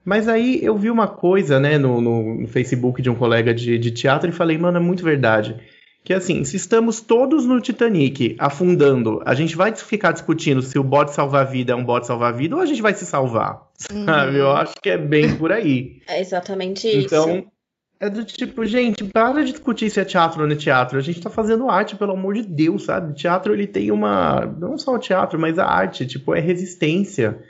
Mas 0.05 0.29
aí 0.29 0.63
eu 0.63 0.77
vi 0.77 0.91
uma 0.91 1.09
coisa, 1.09 1.59
né, 1.59 1.79
no, 1.79 2.01
no 2.01 2.47
Facebook 2.47 3.01
de 3.01 3.09
um 3.09 3.15
colega 3.15 3.55
de, 3.55 3.79
de 3.79 3.91
teatro 3.91 4.29
e 4.29 4.33
falei, 4.33 4.59
mano, 4.59 4.77
é 4.77 4.81
muito 4.81 5.03
verdade. 5.03 5.57
Que 6.05 6.13
assim, 6.13 6.45
se 6.45 6.57
estamos 6.57 7.01
todos 7.01 7.47
no 7.47 7.59
Titanic 7.63 8.37
afundando, 8.39 9.23
a 9.25 9.35
gente 9.35 9.57
vai 9.57 9.75
ficar 9.75 10.13
discutindo 10.13 10.61
se 10.61 10.79
o 10.79 10.85
bote 10.85 11.15
salvar-vida 11.15 11.73
é 11.73 11.75
um 11.75 11.83
bote 11.83 12.07
salvar-vida 12.07 12.55
ou 12.55 12.61
a 12.61 12.67
gente 12.67 12.83
vai 12.83 12.93
se 12.93 13.07
salvar. 13.07 13.63
Uhum. 13.91 14.05
Sabe? 14.05 14.37
Eu 14.37 14.51
acho 14.51 14.75
que 14.83 14.91
é 14.91 14.99
bem 14.99 15.35
por 15.37 15.51
aí. 15.51 16.03
É 16.07 16.21
exatamente 16.21 16.87
então, 16.89 16.99
isso. 16.99 17.39
Então, 17.39 17.53
é 17.99 18.11
do 18.11 18.23
tipo, 18.23 18.67
gente, 18.67 19.03
para 19.05 19.43
de 19.43 19.53
discutir 19.53 19.89
se 19.89 19.99
é 19.99 20.05
teatro 20.05 20.43
ou 20.43 20.47
não 20.47 20.55
é 20.55 20.59
teatro. 20.59 20.99
A 20.99 21.01
gente 21.01 21.23
tá 21.23 21.31
fazendo 21.31 21.71
arte, 21.71 21.97
pelo 21.97 22.13
amor 22.13 22.35
de 22.35 22.43
Deus, 22.43 22.85
sabe? 22.85 23.15
Teatro, 23.15 23.55
ele 23.55 23.67
tem 23.67 23.91
uma. 23.91 24.45
Não 24.45 24.77
só 24.77 24.95
o 24.95 24.99
teatro, 24.99 25.39
mas 25.39 25.59
a 25.59 25.65
arte, 25.65 26.07
tipo, 26.07 26.35
é 26.35 26.41
resistência. 26.41 27.43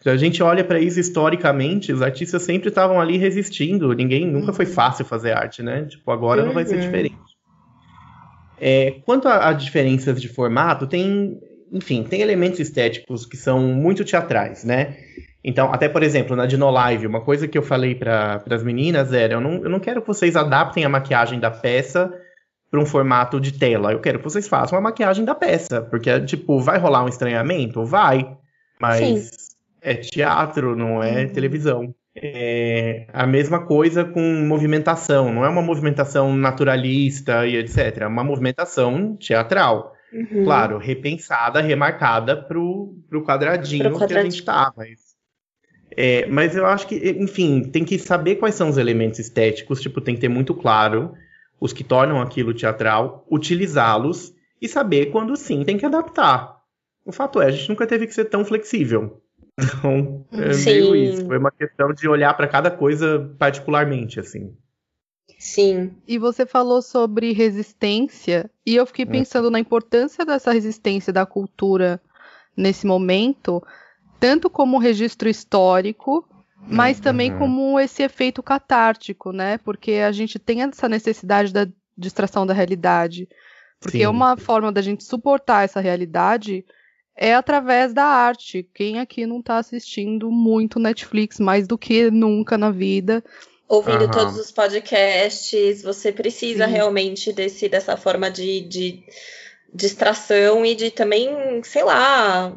Se 0.00 0.08
a 0.08 0.16
gente 0.16 0.42
olha 0.42 0.62
para 0.62 0.78
isso 0.78 1.00
historicamente, 1.00 1.92
os 1.92 2.02
artistas 2.02 2.42
sempre 2.42 2.68
estavam 2.68 3.00
ali 3.00 3.16
resistindo. 3.16 3.92
Ninguém 3.92 4.26
nunca 4.26 4.52
foi 4.52 4.64
uhum. 4.64 4.72
fácil 4.72 5.04
fazer 5.04 5.32
arte, 5.32 5.62
né? 5.62 5.86
Tipo, 5.86 6.10
agora 6.12 6.44
não 6.44 6.52
vai 6.52 6.64
ser 6.64 6.76
uhum. 6.76 6.82
diferente. 6.82 7.16
É, 8.60 8.92
quanto 9.04 9.26
a, 9.26 9.48
a, 9.48 9.52
diferenças 9.52 10.20
de 10.20 10.28
formato, 10.28 10.86
tem, 10.86 11.40
enfim, 11.72 12.04
tem 12.04 12.20
elementos 12.20 12.60
estéticos 12.60 13.26
que 13.26 13.36
são 13.36 13.60
muito 13.60 14.04
teatrais, 14.04 14.64
né? 14.64 14.96
Então, 15.42 15.72
até 15.72 15.88
por 15.88 16.02
exemplo, 16.02 16.36
na 16.36 16.46
Dinolive, 16.46 17.06
uma 17.06 17.20
coisa 17.20 17.48
que 17.48 17.58
eu 17.58 17.62
falei 17.62 17.94
para 17.94 18.42
as 18.50 18.62
meninas 18.62 19.12
era: 19.12 19.34
eu 19.34 19.40
não, 19.40 19.64
eu 19.64 19.70
não 19.70 19.80
quero 19.80 20.00
que 20.00 20.06
vocês 20.06 20.36
adaptem 20.36 20.84
a 20.84 20.88
maquiagem 20.88 21.40
da 21.40 21.50
peça 21.50 22.12
para 22.70 22.80
um 22.80 22.86
formato 22.86 23.40
de 23.40 23.52
tela. 23.52 23.92
Eu 23.92 24.00
quero 24.00 24.18
que 24.18 24.24
vocês 24.24 24.46
façam 24.46 24.78
a 24.78 24.80
maquiagem 24.80 25.24
da 25.24 25.34
peça, 25.34 25.82
porque 25.82 26.20
tipo, 26.20 26.60
vai 26.60 26.78
rolar 26.78 27.04
um 27.04 27.08
estranhamento, 27.08 27.84
vai, 27.84 28.36
mas 28.80 28.98
Sim 28.98 29.37
é 29.80 29.94
teatro, 29.94 30.76
não 30.76 31.02
é 31.02 31.22
uhum. 31.24 31.32
televisão. 31.32 31.94
É 32.14 33.06
a 33.12 33.26
mesma 33.26 33.64
coisa 33.64 34.04
com 34.04 34.20
movimentação, 34.20 35.32
não 35.32 35.44
é 35.44 35.48
uma 35.48 35.62
movimentação 35.62 36.34
naturalista 36.34 37.46
e 37.46 37.56
etc. 37.56 37.98
É 38.00 38.06
uma 38.06 38.24
movimentação 38.24 39.16
teatral. 39.16 39.94
Uhum. 40.12 40.44
Claro, 40.44 40.78
repensada, 40.78 41.60
remarcada 41.60 42.36
pro, 42.36 42.96
pro 43.08 43.22
quadradinho, 43.22 43.84
pro 43.84 43.98
quadradinho. 43.98 44.22
que 44.22 44.26
a 44.26 44.30
gente 44.30 44.44
tá, 44.44 44.72
mas. 44.76 45.08
É, 45.96 46.26
mas 46.26 46.54
eu 46.54 46.66
acho 46.66 46.86
que, 46.86 46.96
enfim, 47.18 47.62
tem 47.62 47.84
que 47.84 47.98
saber 47.98 48.36
quais 48.36 48.54
são 48.54 48.68
os 48.68 48.78
elementos 48.78 49.18
estéticos, 49.18 49.80
tipo, 49.80 50.00
tem 50.00 50.14
que 50.14 50.20
ter 50.20 50.28
muito 50.28 50.54
claro 50.54 51.14
os 51.60 51.72
que 51.72 51.82
tornam 51.82 52.20
aquilo 52.20 52.54
teatral, 52.54 53.26
utilizá-los 53.30 54.32
e 54.60 54.68
saber 54.68 55.06
quando 55.06 55.36
sim 55.36 55.64
tem 55.64 55.76
que 55.76 55.86
adaptar. 55.86 56.58
O 57.04 57.12
fato 57.12 57.40
é, 57.40 57.46
a 57.46 57.50
gente 57.50 57.68
nunca 57.68 57.86
teve 57.86 58.06
que 58.06 58.14
ser 58.14 58.26
tão 58.26 58.44
flexível. 58.44 59.20
Então, 59.58 60.24
é 60.32 60.52
Sim. 60.52 60.70
meio 60.70 60.96
isso. 60.96 61.26
Foi 61.26 61.36
uma 61.36 61.50
questão 61.50 61.92
de 61.92 62.08
olhar 62.08 62.32
para 62.34 62.46
cada 62.46 62.70
coisa 62.70 63.34
particularmente, 63.38 64.20
assim. 64.20 64.54
Sim. 65.38 65.96
E 66.06 66.18
você 66.18 66.46
falou 66.46 66.80
sobre 66.80 67.32
resistência, 67.32 68.50
e 68.64 68.76
eu 68.76 68.86
fiquei 68.86 69.04
é. 69.04 69.08
pensando 69.08 69.48
é. 69.48 69.50
na 69.50 69.60
importância 69.60 70.24
dessa 70.24 70.52
resistência 70.52 71.12
da 71.12 71.26
cultura 71.26 72.00
nesse 72.56 72.86
momento, 72.86 73.62
tanto 74.18 74.48
como 74.50 74.78
registro 74.78 75.28
histórico, 75.28 76.28
mas 76.66 76.98
uhum. 76.98 77.02
também 77.04 77.38
como 77.38 77.78
esse 77.78 78.02
efeito 78.02 78.42
catártico, 78.42 79.32
né? 79.32 79.58
Porque 79.58 79.92
a 79.92 80.10
gente 80.10 80.38
tem 80.38 80.62
essa 80.62 80.88
necessidade 80.88 81.52
da 81.52 81.68
distração 81.96 82.44
da 82.44 82.52
realidade. 82.52 83.28
Porque 83.80 83.98
Sim. 83.98 84.04
é 84.04 84.08
uma 84.08 84.36
forma 84.36 84.72
da 84.72 84.82
gente 84.82 85.04
suportar 85.04 85.64
essa 85.64 85.80
realidade 85.80 86.64
é 87.18 87.34
através 87.34 87.92
da 87.92 88.04
arte. 88.04 88.66
Quem 88.72 89.00
aqui 89.00 89.26
não 89.26 89.40
está 89.40 89.58
assistindo 89.58 90.30
muito 90.30 90.78
Netflix, 90.78 91.40
mais 91.40 91.66
do 91.66 91.76
que 91.76 92.10
nunca 92.10 92.56
na 92.56 92.70
vida? 92.70 93.24
Ouvindo 93.68 94.04
uhum. 94.04 94.10
todos 94.10 94.38
os 94.38 94.52
podcasts, 94.52 95.82
você 95.82 96.12
precisa 96.12 96.66
Sim. 96.66 96.72
realmente 96.72 97.32
desse, 97.32 97.68
dessa 97.68 97.96
forma 97.96 98.30
de, 98.30 98.60
de 98.60 99.02
distração 99.74 100.64
e 100.64 100.74
de 100.76 100.90
também, 100.92 101.28
sei 101.64 101.82
lá. 101.82 102.56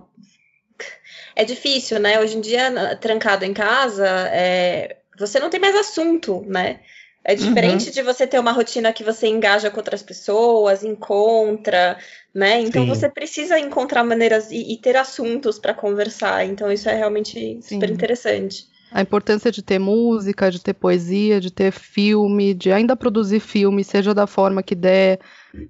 É 1.35 1.43
difícil, 1.43 1.99
né? 1.99 2.19
Hoje 2.19 2.37
em 2.37 2.41
dia, 2.41 2.95
trancado 2.97 3.43
em 3.43 3.53
casa, 3.53 4.07
é, 4.07 4.97
você 5.17 5.39
não 5.39 5.49
tem 5.49 5.59
mais 5.59 5.75
assunto, 5.75 6.45
né? 6.47 6.81
É 7.23 7.35
diferente 7.35 7.87
uhum. 7.87 7.91
de 7.91 8.01
você 8.01 8.25
ter 8.25 8.39
uma 8.39 8.51
rotina 8.51 8.91
que 8.91 9.03
você 9.03 9.27
engaja 9.27 9.69
com 9.69 9.77
outras 9.77 10.01
pessoas, 10.01 10.83
encontra, 10.83 11.97
né? 12.33 12.59
Então 12.61 12.83
Sim. 12.83 12.89
você 12.89 13.07
precisa 13.07 13.59
encontrar 13.59 14.03
maneiras 14.03 14.49
e, 14.49 14.73
e 14.73 14.77
ter 14.77 14.95
assuntos 14.95 15.59
para 15.59 15.73
conversar. 15.73 16.45
Então 16.45 16.71
isso 16.71 16.89
é 16.89 16.95
realmente 16.95 17.59
Sim. 17.61 17.75
super 17.75 17.91
interessante. 17.91 18.65
A 18.91 19.01
importância 19.01 19.51
de 19.51 19.61
ter 19.61 19.79
música, 19.79 20.51
de 20.51 20.61
ter 20.61 20.73
poesia, 20.73 21.39
de 21.39 21.49
ter 21.49 21.71
filme, 21.71 22.53
de 22.53 22.73
ainda 22.73 22.95
produzir 22.95 23.39
filme, 23.39 23.85
seja 23.85 24.13
da 24.13 24.27
forma 24.27 24.61
que 24.61 24.75
der, 24.75 25.17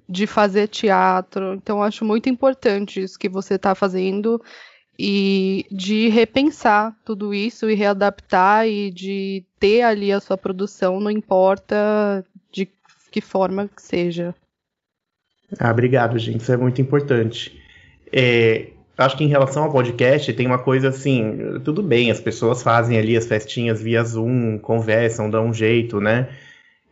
de 0.08 0.26
fazer 0.26 0.66
teatro. 0.66 1.54
Então, 1.54 1.80
acho 1.80 2.04
muito 2.04 2.28
importante 2.28 3.00
isso 3.00 3.16
que 3.16 3.28
você 3.28 3.54
está 3.54 3.76
fazendo 3.76 4.42
e 5.04 5.66
de 5.68 6.08
repensar 6.10 6.96
tudo 7.04 7.34
isso 7.34 7.68
e 7.68 7.74
readaptar 7.74 8.68
e 8.68 8.88
de 8.88 9.42
ter 9.58 9.82
ali 9.82 10.12
a 10.12 10.20
sua 10.20 10.38
produção, 10.38 11.00
não 11.00 11.10
importa 11.10 12.24
de 12.52 12.68
que 13.10 13.20
forma 13.20 13.68
que 13.74 13.82
seja. 13.82 14.32
Ah, 15.58 15.72
obrigado, 15.72 16.16
gente. 16.20 16.42
Isso 16.42 16.52
é 16.52 16.56
muito 16.56 16.80
importante. 16.80 17.60
É, 18.12 18.68
acho 18.96 19.16
que 19.16 19.24
em 19.24 19.26
relação 19.26 19.64
ao 19.64 19.72
podcast, 19.72 20.32
tem 20.34 20.46
uma 20.46 20.60
coisa 20.60 20.90
assim: 20.90 21.58
tudo 21.64 21.82
bem, 21.82 22.08
as 22.12 22.20
pessoas 22.20 22.62
fazem 22.62 22.96
ali 22.96 23.16
as 23.16 23.26
festinhas 23.26 23.82
via 23.82 24.04
Zoom, 24.04 24.56
conversam, 24.56 25.28
dão 25.28 25.48
um 25.48 25.52
jeito, 25.52 26.00
né? 26.00 26.28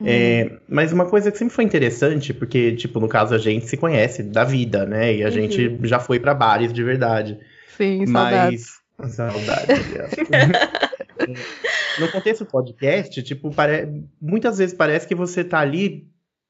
Uhum. 0.00 0.07
É, 0.09 0.50
mas 0.69 0.93
uma 0.93 1.07
coisa 1.07 1.31
que 1.31 1.38
sempre 1.38 1.55
foi 1.55 1.62
interessante, 1.62 2.35
porque, 2.35 2.73
tipo, 2.73 2.99
no 2.99 3.07
caso 3.07 3.37
a 3.37 3.38
gente 3.38 3.69
se 3.69 3.76
conhece 3.76 4.25
da 4.25 4.43
vida, 4.43 4.85
né? 4.85 5.14
E 5.14 5.23
a 5.23 5.26
uhum. 5.26 5.33
gente 5.33 5.79
já 5.85 6.00
foi 6.00 6.19
para 6.19 6.35
bares 6.35 6.73
de 6.73 6.83
verdade. 6.83 7.38
Sim, 7.80 8.04
mas, 8.06 8.78
Saudade, 9.08 9.72
No 11.99 12.12
contexto 12.12 12.44
podcast, 12.44 13.22
tipo, 13.22 13.50
pare... 13.50 14.04
muitas 14.20 14.58
vezes 14.58 14.75
parece 14.75 15.08
que 15.08 15.14
você 15.14 15.42
tá 15.42 15.60
ali 15.60 16.06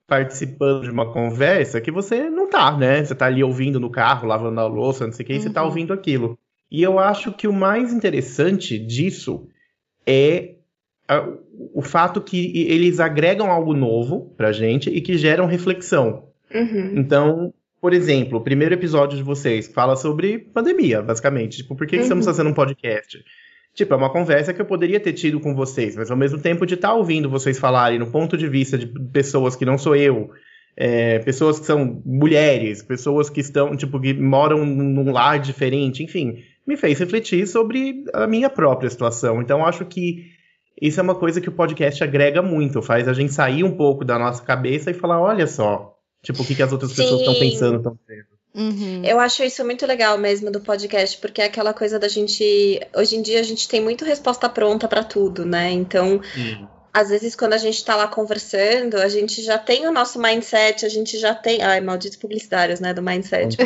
participando 0.09 0.83
de 0.83 0.91
uma 0.91 1.13
conversa 1.13 1.81
que 1.81 1.93
você 1.93 2.29
não 2.29 2.51
tá, 2.51 2.77
né? 2.77 3.05
Você 3.05 3.15
tá 3.15 3.27
ali 3.27 3.45
ouvindo 3.45 3.79
no 3.79 3.91
carro, 3.91 4.27
lavando 4.27 4.61
a 4.61 4.67
louça, 4.67 5.07
não 5.07 5.13
sei 5.13 5.23
o 5.23 5.27
que, 5.29 5.35
e 5.35 5.41
você 5.41 5.51
tá 5.51 5.63
uhum. 5.63 5.69
ouvindo 5.69 5.93
aquilo. 5.93 6.37
E 6.69 6.83
eu 6.83 6.99
acho 6.99 7.33
que 7.33 7.47
o 7.47 7.53
mais 7.53 7.93
interessante 7.93 8.77
disso 8.77 9.47
é 10.05 10.57
o 11.73 11.83
fato 11.83 12.21
que 12.21 12.67
eles 12.69 12.99
agregam 12.99 13.51
algo 13.51 13.73
novo 13.73 14.35
pra 14.37 14.51
gente 14.51 14.91
e 14.91 15.01
que 15.01 15.17
geram 15.17 15.47
reflexão. 15.47 16.25
Uhum. 16.53 16.95
Então, 16.97 17.55
por 17.81 17.95
exemplo, 17.95 18.39
o 18.39 18.43
primeiro 18.43 18.75
episódio 18.75 19.17
de 19.17 19.23
vocês 19.23 19.67
fala 19.69 19.97
sobre 19.97 20.39
pandemia, 20.39 21.01
basicamente. 21.01 21.59
Tipo, 21.59 21.75
por 21.75 21.87
que, 21.87 21.97
uhum. 21.97 22.01
que 22.01 22.03
estamos 22.05 22.27
fazendo 22.27 22.51
um 22.51 22.55
podcast? 22.55 23.25
Tipo, 23.75 23.95
é 23.95 23.97
uma 23.97 24.11
conversa 24.11 24.53
que 24.53 24.61
eu 24.61 24.67
poderia 24.67 25.01
ter 25.01 25.13
tido 25.13 25.41
com 25.41 25.55
vocês, 25.55 25.97
mas 25.97 26.11
ao 26.11 26.17
mesmo 26.17 26.39
tempo 26.39 26.67
de 26.67 26.75
estar 26.75 26.89
tá 26.89 26.95
ouvindo 26.95 27.31
vocês 27.31 27.59
falarem 27.59 27.99
no 27.99 28.11
ponto 28.11 28.37
de 28.37 28.49
vista 28.49 28.77
de 28.77 28.87
pessoas 28.87 29.57
que 29.57 29.65
não 29.65 29.79
sou 29.79 29.97
eu, 29.97 30.31
é, 30.77 31.21
pessoas 31.21 31.59
que 31.59 31.67
são 31.67 32.03
mulheres, 32.05 32.83
pessoas 32.83 33.31
que 33.31 33.41
estão, 33.41 33.77
tipo, 33.77 33.99
que 34.01 34.13
moram 34.13 34.67
num 34.67 35.13
lar 35.13 35.39
diferente, 35.39 36.03
enfim, 36.03 36.43
me 36.67 36.77
fez 36.77 36.99
refletir 36.99 37.47
sobre 37.47 38.05
a 38.13 38.27
minha 38.27 38.51
própria 38.51 38.91
situação. 38.91 39.41
Então, 39.41 39.65
acho 39.65 39.85
que 39.87 40.27
isso 40.81 41.01
é 41.01 41.03
uma 41.03 41.15
coisa 41.15 41.41
que 41.41 41.49
o 41.49 41.53
podcast 41.53 42.03
agrega 42.03 42.43
muito, 42.43 42.83
faz 42.83 43.09
a 43.09 43.13
gente 43.13 43.33
sair 43.33 43.65
um 43.65 43.77
pouco 43.77 44.05
da 44.05 44.19
nossa 44.19 44.43
cabeça 44.43 44.91
e 44.91 44.95
falar, 44.95 45.21
olha 45.21 45.47
só, 45.47 46.00
Tipo, 46.23 46.43
o 46.43 46.47
que, 46.47 46.55
que 46.55 46.63
as 46.63 46.73
outras 46.73 46.91
Sim. 46.91 47.03
pessoas 47.03 47.21
estão 47.21 47.35
pensando, 47.35 47.77
estão 47.77 47.99
vendo. 48.07 48.27
Uhum. 48.53 49.05
Eu 49.05 49.21
acho 49.21 49.45
isso 49.45 49.65
muito 49.65 49.87
legal 49.87 50.19
mesmo 50.19 50.51
do 50.51 50.61
podcast, 50.61 51.17
porque 51.19 51.41
é 51.41 51.45
aquela 51.45 51.73
coisa 51.73 51.99
da 51.99 52.09
gente. 52.09 52.81
Hoje 52.95 53.17
em 53.17 53.23
dia 53.23 53.41
a 53.41 53.45
gente 53.45 53.69
tem 53.69 53.81
muito 53.81 54.05
resposta 54.05 54.49
pronta 54.49 54.89
para 54.89 55.05
tudo, 55.05 55.47
né? 55.47 55.71
Então, 55.71 56.21
Sim 56.35 56.67
às 56.93 57.09
vezes, 57.09 57.37
quando 57.37 57.53
a 57.53 57.59
gente 57.59 57.77
está 57.77 57.95
lá 57.95 58.09
conversando, 58.09 58.97
a 58.97 59.09
gente 59.09 59.43
já 59.43 59.57
tem 59.57 59.87
o 59.87 59.93
nosso 59.93 60.21
mindset, 60.21 60.85
a 60.85 60.89
gente 60.89 61.19
já 61.19 61.33
tem. 61.33 61.63
Ai, 61.63 61.81
malditos 61.81 62.19
publicitários, 62.19 62.81
né? 62.81 62.93
Do 62.93 63.01
mindset. 63.01 63.57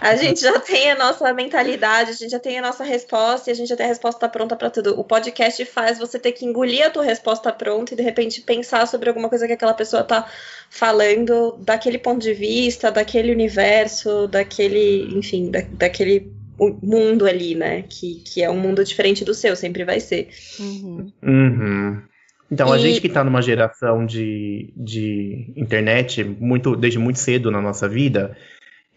a 0.00 0.14
gente 0.14 0.40
já 0.40 0.60
tem 0.60 0.92
a 0.92 0.94
nossa 0.94 1.32
mentalidade, 1.34 2.10
a 2.10 2.14
gente 2.14 2.30
já 2.30 2.38
tem 2.38 2.58
a 2.58 2.62
nossa 2.62 2.84
resposta 2.84 3.50
e 3.50 3.52
a 3.52 3.54
gente 3.54 3.68
já 3.68 3.76
tem 3.76 3.86
a 3.86 3.88
resposta 3.88 4.28
pronta 4.28 4.54
para 4.54 4.70
tudo. 4.70 4.98
O 4.98 5.02
podcast 5.02 5.64
faz 5.64 5.98
você 5.98 6.20
ter 6.20 6.32
que 6.32 6.46
engolir 6.46 6.86
a 6.86 6.90
tua 6.90 7.02
resposta 7.02 7.52
pronta 7.52 7.94
e 7.94 7.96
de 7.96 8.02
repente 8.02 8.40
pensar 8.40 8.86
sobre 8.86 9.08
alguma 9.08 9.28
coisa 9.28 9.46
que 9.48 9.52
aquela 9.52 9.74
pessoa 9.74 10.02
está 10.02 10.30
falando 10.70 11.56
daquele 11.58 11.98
ponto 11.98 12.20
de 12.20 12.32
vista, 12.32 12.92
daquele 12.92 13.32
universo, 13.32 14.28
daquele, 14.28 15.18
enfim, 15.18 15.50
da, 15.50 15.62
daquele 15.72 16.32
mundo 16.80 17.26
ali, 17.26 17.56
né? 17.56 17.82
Que, 17.82 18.22
que 18.24 18.40
é 18.40 18.48
um 18.48 18.58
mundo 18.58 18.84
diferente 18.84 19.24
do 19.24 19.34
seu, 19.34 19.56
sempre 19.56 19.84
vai 19.84 19.98
ser. 19.98 20.28
Uhum. 20.60 21.12
uhum. 21.24 22.02
Então, 22.50 22.68
e... 22.68 22.72
a 22.72 22.78
gente 22.78 23.00
que 23.00 23.06
está 23.06 23.24
numa 23.24 23.42
geração 23.42 24.06
de, 24.06 24.72
de 24.76 25.52
internet 25.56 26.24
muito, 26.24 26.76
desde 26.76 26.98
muito 26.98 27.18
cedo 27.18 27.50
na 27.50 27.60
nossa 27.60 27.88
vida, 27.88 28.36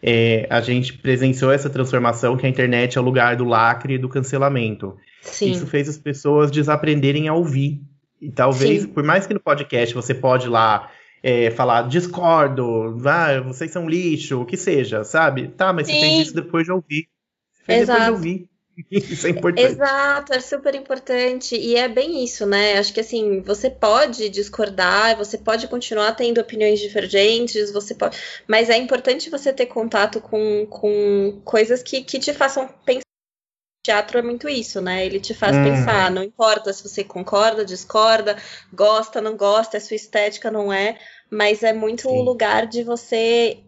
é, 0.02 0.46
a 0.48 0.60
gente 0.60 0.94
presenciou 0.94 1.52
essa 1.52 1.68
transformação 1.68 2.36
que 2.36 2.46
a 2.46 2.48
internet 2.48 2.96
é 2.96 3.00
o 3.00 3.04
lugar 3.04 3.36
do 3.36 3.44
lacre 3.44 3.94
e 3.94 3.98
do 3.98 4.08
cancelamento. 4.08 4.96
Sim. 5.20 5.50
Isso 5.50 5.66
fez 5.66 5.88
as 5.88 5.98
pessoas 5.98 6.50
desaprenderem 6.50 7.28
a 7.28 7.34
ouvir. 7.34 7.82
E 8.20 8.30
talvez, 8.30 8.82
Sim. 8.82 8.88
por 8.88 9.02
mais 9.02 9.26
que 9.26 9.34
no 9.34 9.40
podcast 9.40 9.94
você 9.94 10.14
pode 10.14 10.48
lá 10.48 10.90
é, 11.22 11.50
falar 11.50 11.88
discordo, 11.88 12.96
ah, 13.06 13.40
vocês 13.40 13.70
são 13.70 13.88
lixo, 13.88 14.40
o 14.40 14.46
que 14.46 14.56
seja, 14.56 15.04
sabe? 15.04 15.48
Tá, 15.48 15.72
mas 15.72 15.86
Sim. 15.86 15.94
você 15.94 16.00
fez 16.00 16.26
isso 16.26 16.34
depois 16.34 16.64
de 16.64 16.72
ouvir. 16.72 17.08
Você 17.52 17.64
fez 17.64 17.82
Exato. 17.82 18.00
depois 18.00 18.22
de 18.22 18.28
ouvir. 18.28 18.50
Isso 18.90 19.26
é 19.26 19.30
importante. 19.30 19.72
Exato, 19.72 20.32
é 20.32 20.40
super 20.40 20.74
importante. 20.74 21.56
E 21.56 21.76
é 21.76 21.88
bem 21.88 22.22
isso, 22.24 22.46
né? 22.46 22.78
Acho 22.78 22.92
que 22.92 23.00
assim, 23.00 23.40
você 23.42 23.68
pode 23.68 24.28
discordar, 24.28 25.16
você 25.16 25.36
pode 25.36 25.68
continuar 25.68 26.12
tendo 26.12 26.40
opiniões 26.40 26.80
divergentes, 26.80 27.70
você 27.72 27.94
pode. 27.94 28.16
Mas 28.46 28.70
é 28.70 28.76
importante 28.76 29.30
você 29.30 29.52
ter 29.52 29.66
contato 29.66 30.20
com, 30.20 30.66
com 30.66 31.40
coisas 31.44 31.82
que, 31.82 32.02
que 32.02 32.18
te 32.18 32.32
façam 32.32 32.68
pensar. 32.84 33.00
O 33.00 33.82
teatro 33.82 34.18
é 34.18 34.22
muito 34.22 34.46
isso, 34.46 34.80
né? 34.80 35.06
Ele 35.06 35.18
te 35.18 35.32
faz 35.32 35.56
hum. 35.56 35.64
pensar, 35.64 36.10
não 36.10 36.22
importa 36.22 36.70
se 36.72 36.86
você 36.86 37.02
concorda, 37.02 37.64
discorda, 37.64 38.36
gosta, 38.72 39.22
não 39.22 39.36
gosta, 39.36 39.78
é 39.78 39.80
sua 39.80 39.96
estética, 39.96 40.50
não 40.50 40.70
é, 40.70 40.98
mas 41.30 41.62
é 41.62 41.72
muito 41.72 42.06
o 42.08 42.22
lugar 42.22 42.66
de 42.66 42.82
você 42.82 43.58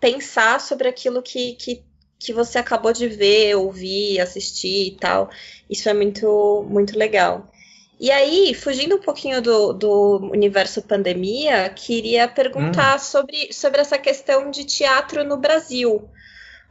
pensar 0.00 0.60
sobre 0.60 0.88
aquilo 0.88 1.22
que, 1.22 1.54
que 1.54 1.84
que 2.24 2.32
você 2.32 2.58
acabou 2.58 2.92
de 2.92 3.08
ver, 3.08 3.54
ouvir, 3.56 4.20
assistir 4.20 4.88
e 4.88 4.96
tal. 4.96 5.30
Isso 5.68 5.88
é 5.88 5.94
muito, 5.94 6.66
muito 6.68 6.98
legal. 6.98 7.50
E 7.98 8.10
aí, 8.10 8.54
fugindo 8.54 8.96
um 8.96 9.00
pouquinho 9.00 9.40
do, 9.40 9.72
do 9.72 10.30
universo 10.32 10.82
pandemia, 10.82 11.68
queria 11.68 12.26
perguntar 12.26 12.96
hum. 12.96 12.98
sobre, 12.98 13.52
sobre 13.52 13.80
essa 13.80 13.96
questão 13.96 14.50
de 14.50 14.64
teatro 14.64 15.24
no 15.24 15.36
Brasil. 15.36 16.08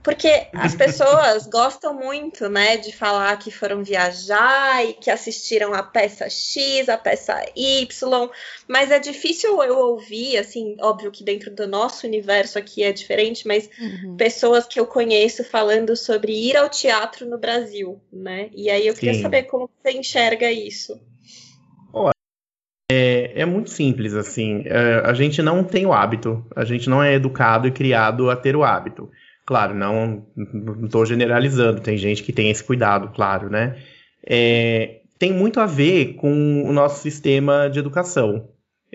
Porque 0.04 0.48
as 0.52 0.76
pessoas 0.76 1.48
gostam 1.48 1.94
muito, 1.94 2.50
né, 2.50 2.76
de 2.76 2.92
falar 2.92 3.38
que 3.38 3.50
foram 3.50 3.84
viajar 3.84 4.86
e 4.86 4.94
que 4.94 5.10
assistiram 5.10 5.74
a 5.74 5.82
peça 5.82 6.30
X, 6.30 6.90
a 6.90 6.98
peça 6.98 7.42
Y, 7.56 8.30
mas 8.68 8.92
é 8.92 9.00
difícil 9.00 9.64
eu 9.64 9.78
ouvir, 9.78 10.38
assim, 10.38 10.76
óbvio 10.82 11.12
que 11.12 11.24
dentro 11.24 11.50
do 11.50 11.66
nosso 11.66 12.06
universo 12.06 12.60
aqui 12.60 12.84
é 12.84 12.92
diferente, 12.92 13.48
mas 13.48 13.70
uhum. 13.80 14.18
pessoas 14.18 14.68
que 14.68 14.80
eu 14.80 14.86
conheço 14.86 15.44
falando 15.44 15.96
sobre 15.96 16.34
ir 16.34 16.58
ao 16.58 16.70
teatro 16.70 17.26
no 17.26 17.38
Brasil, 17.38 18.02
né? 18.12 18.50
E 18.54 18.70
aí 18.70 18.86
eu 18.86 18.94
queria 18.94 19.14
Sim. 19.14 19.22
saber 19.22 19.44
como 19.44 19.70
você 19.82 19.92
enxerga 19.92 20.52
isso. 20.52 21.00
É, 22.92 23.42
é, 23.42 23.46
muito 23.46 23.72
simples, 23.72 24.14
assim. 24.14 24.64
É, 24.66 25.02
a 25.06 25.14
gente 25.14 25.42
não 25.42 25.64
tem 25.64 25.86
o 25.86 25.94
hábito, 25.94 26.46
a 26.56 26.64
gente 26.64 26.90
não 26.90 27.02
é 27.02 27.14
educado 27.14 27.68
e 27.68 27.72
criado 27.72 28.30
a 28.30 28.36
ter 28.36 28.56
o 28.56 28.64
hábito. 28.64 29.10
Claro, 29.46 29.74
não 29.76 30.26
estou 30.86 31.06
generalizando, 31.06 31.82
tem 31.82 31.98
gente 31.98 32.24
que 32.24 32.32
tem 32.32 32.50
esse 32.50 32.64
cuidado, 32.64 33.12
claro, 33.14 33.50
né? 33.50 33.78
É, 34.26 35.02
tem 35.20 35.34
muito 35.34 35.60
a 35.60 35.66
ver 35.66 36.14
com 36.14 36.64
o 36.64 36.72
nosso 36.72 37.02
sistema 37.02 37.68
de 37.70 37.80
educação. 37.80 38.48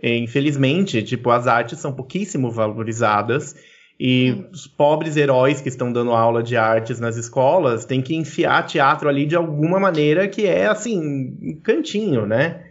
É, 0.03 0.17
infelizmente, 0.17 1.03
tipo, 1.03 1.31
as 1.31 1.47
artes 1.47 1.79
são 1.79 1.93
pouquíssimo 1.93 2.51
valorizadas 2.51 3.55
e 4.01 4.45
os 4.53 4.67
pobres 4.67 5.17
heróis 5.17 5.61
que 5.61 5.69
estão 5.69 5.93
dando 5.93 6.13
aula 6.13 6.43
de 6.43 6.57
artes 6.57 7.01
nas 7.01 7.17
escolas 7.17 7.85
têm 7.85 8.01
que 8.01 8.15
enfiar 8.15 8.65
teatro 8.65 9.09
ali 9.09 9.27
de 9.27 9.35
alguma 9.35 9.81
maneira 9.81 10.29
que 10.29 10.47
é, 10.47 10.67
assim, 10.67 11.37
um 11.43 11.61
cantinho, 11.63 12.25
né? 12.25 12.65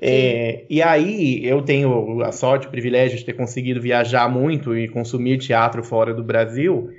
É, 0.00 0.64
e 0.68 0.82
aí 0.82 1.46
eu 1.46 1.62
tenho 1.62 2.22
a 2.22 2.32
sorte, 2.32 2.66
o 2.66 2.70
privilégio 2.70 3.18
de 3.18 3.24
ter 3.24 3.34
conseguido 3.34 3.80
viajar 3.80 4.28
muito 4.28 4.76
e 4.76 4.88
consumir 4.88 5.38
teatro 5.38 5.84
fora 5.84 6.12
do 6.12 6.24
Brasil. 6.24 6.90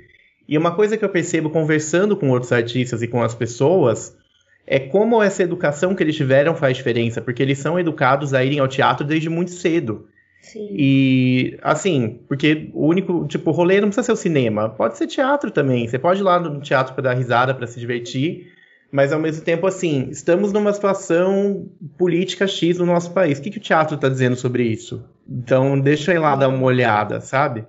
E 0.48 0.58
uma 0.58 0.74
coisa 0.74 0.96
que 0.96 1.04
eu 1.04 1.08
percebo 1.08 1.50
conversando 1.50 2.16
com 2.16 2.30
outros 2.30 2.52
artistas 2.52 3.02
e 3.02 3.08
com 3.08 3.22
as 3.22 3.34
pessoas 3.34 4.16
é 4.66 4.78
como 4.78 5.22
essa 5.22 5.42
educação 5.42 5.94
que 5.94 6.02
eles 6.02 6.16
tiveram 6.16 6.54
faz 6.54 6.76
diferença, 6.76 7.20
porque 7.20 7.42
eles 7.42 7.58
são 7.58 7.78
educados 7.78 8.32
a 8.32 8.44
irem 8.44 8.58
ao 8.58 8.68
teatro 8.68 9.06
desde 9.06 9.28
muito 9.28 9.50
cedo. 9.50 10.08
Sim. 10.40 10.68
E, 10.70 11.58
assim, 11.62 12.20
porque 12.28 12.70
o 12.74 12.86
único, 12.86 13.26
tipo, 13.26 13.50
rolê 13.50 13.80
não 13.80 13.88
precisa 13.88 14.04
ser 14.04 14.12
o 14.12 14.16
cinema, 14.16 14.68
pode 14.68 14.96
ser 14.98 15.06
teatro 15.06 15.50
também. 15.50 15.88
Você 15.88 15.98
pode 15.98 16.20
ir 16.20 16.22
lá 16.22 16.38
no 16.38 16.60
teatro 16.60 16.94
para 16.94 17.04
dar 17.04 17.14
risada, 17.14 17.54
para 17.54 17.66
se 17.66 17.80
divertir, 17.80 18.52
mas 18.92 19.12
ao 19.12 19.18
mesmo 19.18 19.42
tempo, 19.42 19.66
assim, 19.66 20.08
estamos 20.10 20.52
numa 20.52 20.72
situação 20.72 21.68
política 21.98 22.46
X 22.46 22.78
no 22.78 22.86
nosso 22.86 23.12
país. 23.12 23.38
O 23.38 23.42
que, 23.42 23.50
que 23.50 23.58
o 23.58 23.60
teatro 23.60 23.96
está 23.96 24.08
dizendo 24.08 24.36
sobre 24.36 24.64
isso? 24.64 25.02
Então, 25.28 25.80
deixa 25.80 26.12
eu 26.12 26.16
ir 26.16 26.18
lá 26.20 26.36
dar 26.36 26.48
uma 26.48 26.62
olhada, 26.62 27.20
sabe? 27.20 27.64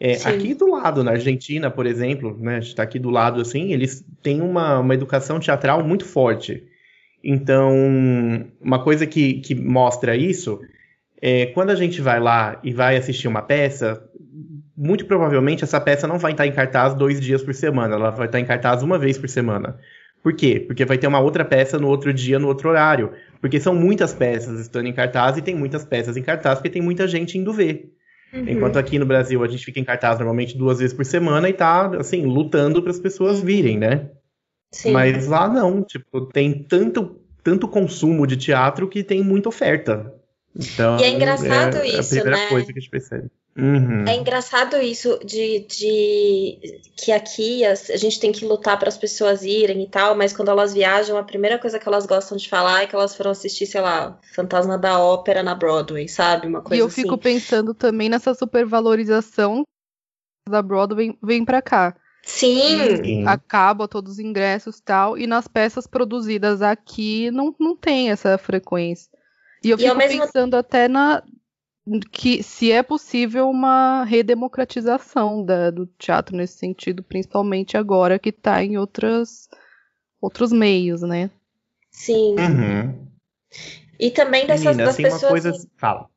É, 0.00 0.14
aqui 0.24 0.54
do 0.54 0.70
lado, 0.70 1.04
na 1.04 1.12
Argentina, 1.12 1.70
por 1.70 1.86
exemplo, 1.86 2.36
né, 2.40 2.56
a 2.56 2.60
gente 2.60 2.70
está 2.70 2.82
aqui 2.82 2.98
do 2.98 3.08
lado 3.08 3.40
assim, 3.40 3.72
eles 3.72 4.04
têm 4.22 4.40
uma, 4.40 4.80
uma 4.80 4.94
educação 4.94 5.38
teatral 5.38 5.84
muito 5.84 6.04
forte. 6.04 6.64
Então, 7.22 7.72
uma 8.60 8.82
coisa 8.82 9.06
que, 9.06 9.34
que 9.34 9.54
mostra 9.54 10.16
isso 10.16 10.60
é 11.20 11.46
quando 11.46 11.70
a 11.70 11.76
gente 11.76 12.00
vai 12.00 12.18
lá 12.18 12.58
e 12.64 12.72
vai 12.72 12.96
assistir 12.96 13.28
uma 13.28 13.42
peça, 13.42 14.02
muito 14.76 15.06
provavelmente 15.06 15.62
essa 15.62 15.80
peça 15.80 16.08
não 16.08 16.18
vai 16.18 16.32
estar 16.32 16.46
em 16.46 16.52
cartaz 16.52 16.94
dois 16.94 17.20
dias 17.20 17.42
por 17.42 17.54
semana, 17.54 17.94
ela 17.94 18.10
vai 18.10 18.26
estar 18.26 18.40
em 18.40 18.44
cartaz 18.44 18.82
uma 18.82 18.98
vez 18.98 19.16
por 19.16 19.28
semana. 19.28 19.78
Por 20.22 20.34
quê? 20.34 20.60
Porque 20.60 20.84
vai 20.84 20.98
ter 20.98 21.06
uma 21.06 21.20
outra 21.20 21.44
peça 21.44 21.78
no 21.78 21.88
outro 21.88 22.12
dia, 22.12 22.38
no 22.38 22.46
outro 22.46 22.68
horário. 22.68 23.12
Porque 23.40 23.58
são 23.58 23.74
muitas 23.74 24.14
peças 24.14 24.60
estando 24.60 24.86
em 24.86 24.92
cartaz 24.92 25.36
e 25.36 25.42
tem 25.42 25.54
muitas 25.54 25.84
peças 25.84 26.16
em 26.16 26.22
cartaz 26.22 26.58
porque 26.58 26.70
tem 26.70 26.82
muita 26.82 27.08
gente 27.08 27.36
indo 27.36 27.52
ver. 27.52 27.92
Uhum. 28.32 28.48
Enquanto 28.48 28.78
aqui 28.78 28.98
no 28.98 29.06
Brasil 29.06 29.42
a 29.42 29.48
gente 29.48 29.64
fica 29.64 29.78
em 29.78 29.84
cartaz 29.84 30.18
normalmente 30.18 30.56
duas 30.56 30.78
vezes 30.78 30.94
por 30.94 31.04
semana 31.04 31.48
e 31.48 31.52
tá, 31.52 31.86
assim, 31.98 32.24
lutando 32.24 32.80
para 32.82 32.90
as 32.90 32.98
pessoas 32.98 33.40
virem, 33.40 33.78
né? 33.78 34.10
Sim. 34.72 34.92
Mas 34.92 35.26
lá 35.26 35.48
não, 35.48 35.82
tipo, 35.82 36.22
tem 36.26 36.62
tanto, 36.64 37.20
tanto 37.42 37.68
consumo 37.68 38.26
de 38.26 38.36
teatro 38.36 38.88
que 38.88 39.04
tem 39.04 39.22
muita 39.22 39.50
oferta. 39.50 40.14
Então, 40.54 40.98
e 40.98 41.04
é 41.04 41.08
engraçado 41.08 41.78
é 41.78 41.88
isso, 41.88 42.00
a 42.00 42.04
primeira 42.04 42.30
né? 42.30 42.48
coisa 42.48 42.66
que 42.66 42.78
a 42.78 42.80
gente 42.80 42.90
percebe. 42.90 43.30
Uhum. 43.56 44.06
É 44.06 44.16
engraçado 44.16 44.76
isso 44.76 45.18
de, 45.24 45.66
de 45.68 46.80
que 46.96 47.12
aqui 47.12 47.64
a, 47.64 47.72
a 47.72 47.96
gente 47.96 48.18
tem 48.18 48.32
que 48.32 48.46
lutar 48.46 48.78
para 48.78 48.88
as 48.88 48.96
pessoas 48.96 49.42
irem 49.42 49.82
e 49.82 49.88
tal, 49.88 50.14
mas 50.14 50.32
quando 50.32 50.50
elas 50.50 50.72
viajam, 50.72 51.18
a 51.18 51.22
primeira 51.22 51.58
coisa 51.58 51.78
que 51.78 51.86
elas 51.86 52.06
gostam 52.06 52.36
de 52.36 52.48
falar 52.48 52.82
é 52.82 52.86
que 52.86 52.94
elas 52.94 53.14
foram 53.14 53.30
assistir, 53.30 53.66
sei 53.66 53.80
lá, 53.80 54.18
Fantasma 54.34 54.78
da 54.78 54.98
Ópera 54.98 55.42
na 55.42 55.54
Broadway, 55.54 56.08
sabe? 56.08 56.46
Uma 56.46 56.62
coisa 56.62 56.76
E 56.76 56.78
eu 56.78 56.86
assim. 56.86 57.02
fico 57.02 57.18
pensando 57.18 57.74
também 57.74 58.08
nessa 58.08 58.32
supervalorização 58.32 59.64
da 60.48 60.62
Broadway 60.62 61.16
vem 61.22 61.44
pra 61.44 61.60
cá. 61.60 61.94
Sim, 62.22 62.96
Sim. 63.02 63.26
Acaba 63.26 63.88
todos 63.88 64.12
os 64.12 64.18
ingressos 64.18 64.78
e 64.78 64.82
tal, 64.82 65.18
e 65.18 65.26
nas 65.26 65.46
peças 65.48 65.86
produzidas 65.86 66.62
aqui 66.62 67.30
não, 67.30 67.54
não 67.58 67.76
tem 67.76 68.10
essa 68.10 68.38
frequência. 68.38 69.10
E 69.64 69.70
eu 69.70 69.76
E 69.78 69.82
fico 69.82 69.96
mesmo- 69.96 70.20
pensando 70.22 70.54
até 70.56 70.88
na 70.88 71.22
que 72.12 72.42
se 72.44 72.70
é 72.70 72.80
possível 72.82 73.50
uma 73.50 74.04
redemocratização 74.04 75.44
da- 75.44 75.70
do 75.70 75.84
teatro 75.98 76.36
nesse 76.36 76.56
sentido, 76.58 77.02
principalmente 77.02 77.76
agora 77.76 78.18
que 78.20 78.28
está 78.28 78.62
em 78.62 78.76
outras, 78.78 79.48
outros 80.20 80.52
meios, 80.52 81.02
né? 81.02 81.28
sim. 81.90 82.36
Uhum. 82.38 83.06
E 83.98 84.10
também 84.10 84.46
dessas 84.46 84.64
Menina, 84.76 84.84
das 84.84 84.98
uma 84.98 85.10
pessoas. 85.10 85.30
coisa. 85.30 85.68
Fala. 85.76 86.08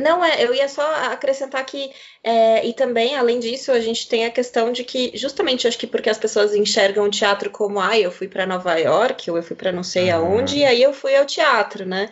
Não, 0.00 0.24
é, 0.24 0.44
eu 0.44 0.52
ia 0.52 0.68
só 0.68 0.82
acrescentar 1.12 1.64
que, 1.64 1.92
é, 2.22 2.66
e 2.66 2.72
também, 2.74 3.14
além 3.16 3.38
disso, 3.38 3.70
a 3.70 3.78
gente 3.78 4.08
tem 4.08 4.24
a 4.24 4.30
questão 4.30 4.72
de 4.72 4.82
que, 4.82 5.12
justamente, 5.14 5.68
acho 5.68 5.78
que 5.78 5.86
porque 5.86 6.10
as 6.10 6.18
pessoas 6.18 6.54
enxergam 6.56 7.04
o 7.04 7.10
teatro 7.10 7.50
como, 7.50 7.78
ah, 7.80 7.96
eu 7.96 8.10
fui 8.10 8.26
para 8.26 8.46
Nova 8.46 8.74
York, 8.78 9.30
ou 9.30 9.36
eu 9.36 9.44
fui 9.44 9.54
para 9.54 9.70
não 9.70 9.84
sei 9.84 10.10
Uhum. 10.10 10.16
aonde, 10.16 10.58
e 10.58 10.64
aí 10.64 10.82
eu 10.82 10.92
fui 10.92 11.14
ao 11.14 11.24
teatro, 11.24 11.86
né? 11.86 12.10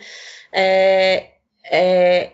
É, 0.53 1.31
é, 1.69 2.31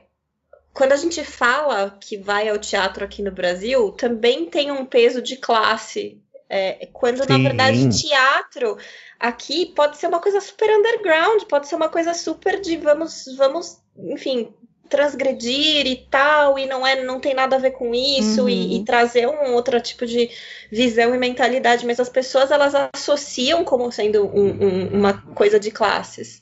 quando 0.74 0.94
a 0.94 0.98
gente 0.98 1.24
fala 1.24 1.98
que 2.00 2.18
vai 2.18 2.48
ao 2.50 2.58
teatro 2.60 3.04
aqui 3.04 3.22
no 3.24 3.32
Brasil, 3.32 3.92
também 3.94 4.46
tem 4.46 4.72
um 4.72 4.86
peso 4.86 5.22
de 5.22 5.38
classe. 5.38 6.22
É, 6.50 6.88
quando, 6.94 7.26
na 7.26 7.38
Sim. 7.38 7.44
verdade, 7.44 7.90
teatro 7.90 8.78
aqui 9.20 9.68
pode 9.74 9.98
ser 9.98 10.08
uma 10.08 10.20
coisa 10.20 10.42
super 10.42 10.70
underground, 10.70 11.44
pode 11.44 11.68
ser 11.68 11.76
uma 11.76 11.90
coisa 11.90 12.14
super 12.14 12.60
de 12.60 12.78
vamos, 12.78 13.26
vamos, 13.38 13.80
enfim, 13.98 14.54
transgredir 14.92 15.88
e 15.88 15.96
tal, 16.12 16.60
e 16.60 16.66
não 16.68 16.86
é, 16.86 17.02
não 17.04 17.20
tem 17.20 17.34
nada 17.34 17.56
a 17.56 17.60
ver 17.60 17.72
com 17.72 17.96
isso, 17.96 18.42
Uhum. 18.42 18.50
e, 18.50 18.78
e 18.78 18.84
trazer 18.86 19.26
um 19.26 19.54
outro 19.54 19.80
tipo 19.80 20.06
de 20.06 20.30
visão 20.70 21.16
e 21.16 21.18
mentalidade, 21.18 21.86
mas 21.86 22.00
as 22.00 22.10
pessoas 22.10 22.52
elas 22.52 22.76
associam 22.94 23.64
como 23.64 23.90
sendo 23.92 24.26
um- 24.26 24.52
um- 24.64 24.88
uma 24.90 25.14
coisa 25.14 25.58
de 25.60 25.72
classes. 25.72 26.42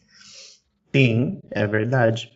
Sim, 0.93 1.39
é 1.51 1.67
verdade. 1.67 2.31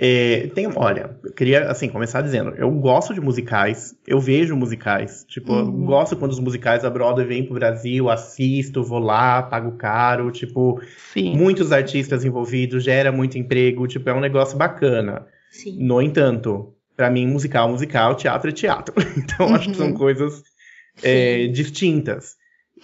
É, 0.00 0.46
tem, 0.54 0.68
olha, 0.76 1.18
eu 1.24 1.32
queria 1.32 1.68
assim 1.68 1.88
começar 1.88 2.20
dizendo, 2.22 2.54
eu 2.56 2.70
gosto 2.70 3.12
de 3.12 3.20
musicais, 3.20 3.96
eu 4.06 4.20
vejo 4.20 4.54
musicais, 4.54 5.24
tipo, 5.28 5.52
eu 5.52 5.64
Uhum. 5.64 5.86
gosto 5.86 6.16
quando 6.16 6.30
os 6.30 6.38
musicais 6.38 6.82
da 6.84 6.90
Broadway 6.90 7.26
vêm 7.26 7.44
pro 7.44 7.54
Brasil, 7.54 8.08
assisto, 8.08 8.84
vou 8.84 9.00
lá, 9.00 9.42
pago 9.42 9.72
caro, 9.72 10.30
tipo, 10.30 10.80
Sim. 11.12 11.34
muitos 11.36 11.72
artistas 11.72 12.24
envolvidos, 12.24 12.84
gera 12.84 13.10
muito 13.10 13.36
emprego, 13.38 13.88
tipo, 13.88 14.08
é 14.08 14.14
um 14.14 14.20
negócio 14.20 14.56
bacana. 14.56 15.26
Sim. 15.58 15.76
No 15.84 16.00
entanto, 16.00 16.72
pra 16.96 17.10
mim, 17.10 17.26
musical, 17.26 17.68
musical, 17.68 18.14
teatro 18.14 18.48
é 18.50 18.52
teatro. 18.52 18.94
Então, 19.16 19.54
acho 19.54 19.70
que 19.70 19.76
são 19.76 19.88
Uhum. 19.88 19.94
coisas 19.94 20.42
é, 21.02 21.46
distintas. 21.48 22.36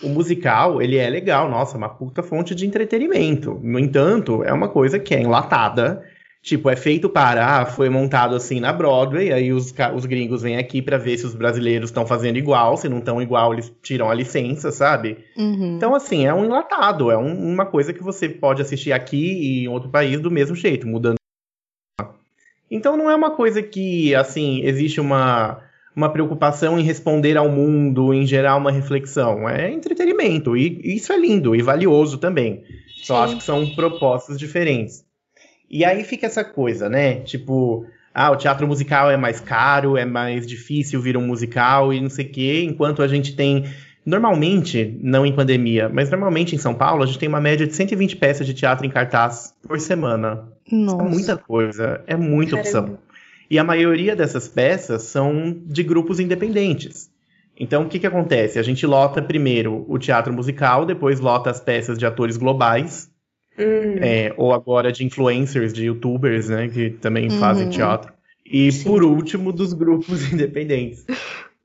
O 0.03 0.09
musical, 0.09 0.83
ele 0.83 0.97
é 0.97 1.09
legal, 1.09 1.49
nossa, 1.49 1.77
uma 1.79 1.89
puta 1.89 2.23
fonte 2.23 2.55
de 2.55 2.67
entretenimento. 2.67 3.61
No 3.63 3.79
entanto, 3.79 4.43
é 4.43 4.53
uma 4.53 4.69
coisa 4.69 4.99
que 4.99 5.15
é 5.15 5.21
enlatada. 5.21 6.03
Tipo, 6.43 6.69
é 6.69 6.77
feito 6.77 7.09
para, 7.09 7.61
ah, 7.61 7.65
foi 7.65 7.89
montado 7.89 8.35
assim 8.35 8.61
na 8.61 8.71
Broadway, 8.71 9.33
aí 9.33 9.51
os, 9.51 9.73
os 9.95 10.05
gringos 10.05 10.43
vêm 10.43 10.59
aqui 10.59 10.83
pra 10.83 10.99
ver 10.99 11.17
se 11.17 11.25
os 11.25 11.35
brasileiros 11.35 11.89
estão 11.89 12.07
fazendo 12.07 12.37
igual, 12.37 12.77
se 12.77 12.87
não 12.87 12.99
estão 12.99 13.23
igual, 13.23 13.55
eles 13.55 13.73
tiram 13.83 14.11
a 14.11 14.15
licença, 14.15 14.71
sabe? 14.71 15.17
Uhum. 15.39 15.77
Então, 15.77 15.95
assim, 15.95 16.27
é 16.27 16.35
um 16.35 16.45
enlatado, 16.45 17.11
é 17.11 17.17
um- 17.17 17.51
uma 17.51 17.65
coisa 17.65 17.95
que 17.95 18.03
você 18.03 18.29
pode 18.29 18.61
assistir 18.61 18.93
aqui 18.93 19.17
e 19.25 19.65
em 19.65 19.69
outro 19.69 19.89
país 19.89 20.21
do 20.21 20.31
mesmo 20.31 20.55
jeito, 20.55 20.87
mudando. 20.87 21.15
Então, 22.71 22.97
não 22.97 23.11
é 23.11 23.15
uma 23.15 23.31
coisa 23.31 23.63
que, 23.63 24.15
assim, 24.15 24.63
existe 24.63 25.01
uma, 25.01 25.61
uma 25.95 26.09
preocupação 26.09 26.79
em 26.79 26.83
responder 26.83 27.37
ao 27.37 27.49
mundo, 27.49 28.13
em 28.13 28.27
gerar 28.27 28.57
uma 28.57 28.73
reflexão. 28.73 29.49
É 29.49 29.71
entretenimento, 29.71 30.57
e 30.57 30.81
isso 30.97 31.13
é 31.13 31.17
lindo 31.17 31.55
e 31.55 31.63
valioso 31.63 32.19
também. 32.19 32.65
Só 33.03 33.17
Sim. 33.17 33.25
acho 33.25 33.37
que 33.39 33.45
são 33.45 33.67
propostas 33.75 34.39
diferentes. 34.39 35.05
E 35.71 35.85
aí 35.85 36.05
fica 36.05 36.27
essa 36.27 36.45
coisa, 36.45 36.89
né? 36.89 37.21
Tipo, 37.21 37.87
ah, 38.15 38.31
o 38.31 38.37
teatro 38.37 38.67
musical 38.67 39.11
é 39.11 39.17
mais 39.17 39.41
caro, 39.41 39.97
é 39.97 40.05
mais 40.05 40.47
difícil 40.47 41.01
vir 41.01 41.17
um 41.17 41.27
musical 41.27 41.93
e 41.93 42.01
não 42.01 42.11
sei 42.11 42.27
o 42.27 42.31
quê, 42.31 42.65
enquanto 42.65 43.03
a 43.03 43.09
gente 43.09 43.35
tem 43.35 43.65
Normalmente, 44.05 44.99
não 45.03 45.25
em 45.25 45.33
pandemia, 45.33 45.89
mas 45.89 46.11
normalmente 46.11 46.55
em 46.55 46.59
São 46.59 46.75
Paulo, 46.75 47.03
a 47.03 47.07
gente 47.07 47.19
tem 47.19 47.29
uma 47.29 47.41
média 47.41 47.67
de 47.67 47.75
120 47.75 48.17
peças 48.17 48.47
de 48.47 48.53
teatro 48.53 48.85
em 48.85 48.91
cartaz 48.91 49.55
por 49.67 49.81
semana. 49.81 50.53
Nossa. 50.71 51.03
É 51.05 51.09
muita 51.09 51.37
coisa, 51.37 52.05
é 52.07 52.17
muita 52.17 52.57
Caramba. 52.57 52.93
opção. 52.93 52.99
E 53.51 53.59
a 53.59 53.65
maioria 53.65 54.17
dessas 54.17 54.49
peças 54.49 55.03
são 55.03 55.53
de 55.67 55.83
grupos 55.83 56.19
independentes. 56.19 57.11
Então, 57.59 57.85
o 57.85 57.89
que, 57.89 57.99
que 57.99 58.07
acontece? 58.07 58.59
A 58.59 58.63
gente 58.63 58.85
lota 58.87 59.23
primeiro 59.23 59.85
o 59.89 59.99
teatro 59.99 60.33
musical, 60.33 60.85
depois 60.85 61.21
lota 61.21 61.51
as 61.51 61.61
peças 61.61 61.99
de 61.99 62.07
atores 62.07 62.37
globais, 62.37 63.11
Hum, 63.57 63.97
é, 64.01 64.35
ou 64.37 64.53
agora 64.53 64.91
de 64.91 65.05
influencers, 65.05 65.73
de 65.73 65.85
youtubers, 65.85 66.49
né, 66.49 66.69
que 66.69 66.91
também 66.91 67.31
Uhum. 67.31 67.39
fazem 67.39 67.69
teatro. 67.69 68.13
E 68.45 68.73
Sim. 68.73 68.89
por 68.89 69.05
último, 69.05 69.53
dos 69.53 69.73
grupos 69.73 70.21
independentes. 70.33 71.05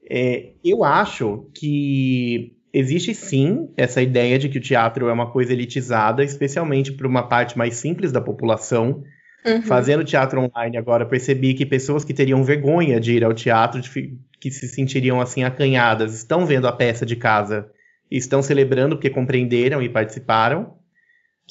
É, 0.07 0.51
eu 0.63 0.83
acho 0.83 1.47
que 1.55 2.53
existe 2.73 3.13
sim 3.13 3.69
essa 3.75 4.01
ideia 4.01 4.37
de 4.37 4.49
que 4.49 4.57
o 4.57 4.61
teatro 4.61 5.07
é 5.07 5.13
uma 5.13 5.31
coisa 5.31 5.53
elitizada, 5.53 6.23
especialmente 6.23 6.91
para 6.91 7.07
uma 7.07 7.23
parte 7.23 7.57
mais 7.57 7.75
simples 7.75 8.11
da 8.11 8.21
população. 8.21 9.03
uhum. 9.45 9.61
Fazendo 9.63 10.03
teatro 10.03 10.39
online 10.41 10.77
agora, 10.77 11.05
percebi 11.05 11.53
que 11.53 11.65
pessoas 11.65 12.03
que 12.03 12.13
teriam 12.13 12.43
vergonha 12.43 12.99
de 12.99 13.13
ir 13.13 13.23
ao 13.23 13.33
teatro, 13.33 13.81
de 13.81 14.17
que 14.39 14.51
se 14.51 14.67
sentiriam 14.67 15.19
assim 15.19 15.43
acanhadas, 15.43 16.13
estão 16.13 16.45
vendo 16.45 16.67
a 16.67 16.71
peça 16.71 17.05
de 17.05 17.15
casa 17.15 17.69
e 18.09 18.17
estão 18.17 18.41
celebrando 18.41 18.95
porque 18.95 19.09
compreenderam 19.09 19.81
e 19.81 19.89
participaram. 19.89 20.75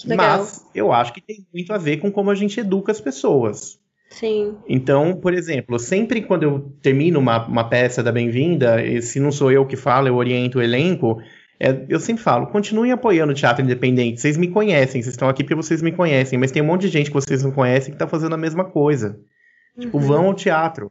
Mas 0.07 0.64
eu 0.74 0.92
acho 0.92 1.12
que 1.12 1.20
tem 1.20 1.46
muito 1.52 1.72
a 1.72 1.78
ver 1.78 1.98
com 1.98 2.11
como 2.11 2.31
a 2.31 2.35
gente 2.35 2.61
educa 2.61 2.92
as 2.92 3.00
pessoas. 3.00 3.81
Sim. 4.11 4.57
Então, 4.68 5.14
por 5.16 5.35
exemplo, 5.35 5.79
sempre 5.79 6.23
quando 6.23 6.42
eu 6.42 6.61
termino 6.83 7.18
uma, 7.18 7.47
uma 7.47 7.68
peça 7.68 8.03
da 8.03 8.11
Bem-vinda, 8.11 8.83
e 8.85 9.03
se 9.03 9.21
não 9.21 9.31
sou 9.31 9.53
eu 9.53 9.66
que 9.66 9.77
falo, 9.77 10.09
eu 10.09 10.16
oriento 10.16 10.59
o 10.59 10.62
elenco, 10.62 11.21
é, 11.61 11.85
eu 11.88 12.01
sempre 12.01 12.23
falo, 12.23 12.47
continuem 12.47 12.92
apoiando 12.92 13.33
o 13.33 13.35
teatro 13.35 13.62
independente. 13.62 14.21
Vocês 14.21 14.37
me 14.37 14.49
conhecem, 14.49 15.03
vocês 15.03 15.12
estão 15.12 15.29
aqui 15.29 15.42
porque 15.44 15.55
vocês 15.55 15.83
me 15.83 15.92
conhecem, 15.92 16.38
mas 16.38 16.51
tem 16.51 16.62
um 16.62 16.66
monte 16.66 16.83
de 16.83 16.88
gente 16.88 17.11
que 17.11 17.14
vocês 17.14 17.42
não 17.42 17.53
conhecem 17.53 17.90
que 17.90 17.97
está 17.97 18.07
fazendo 18.07 18.35
a 18.35 18.38
mesma 18.38 18.64
coisa. 18.64 19.18
Tipo, 19.79 19.99
Uhum. 19.99 20.05
vão 20.07 20.27
ao 20.27 20.35
teatro. 20.35 20.90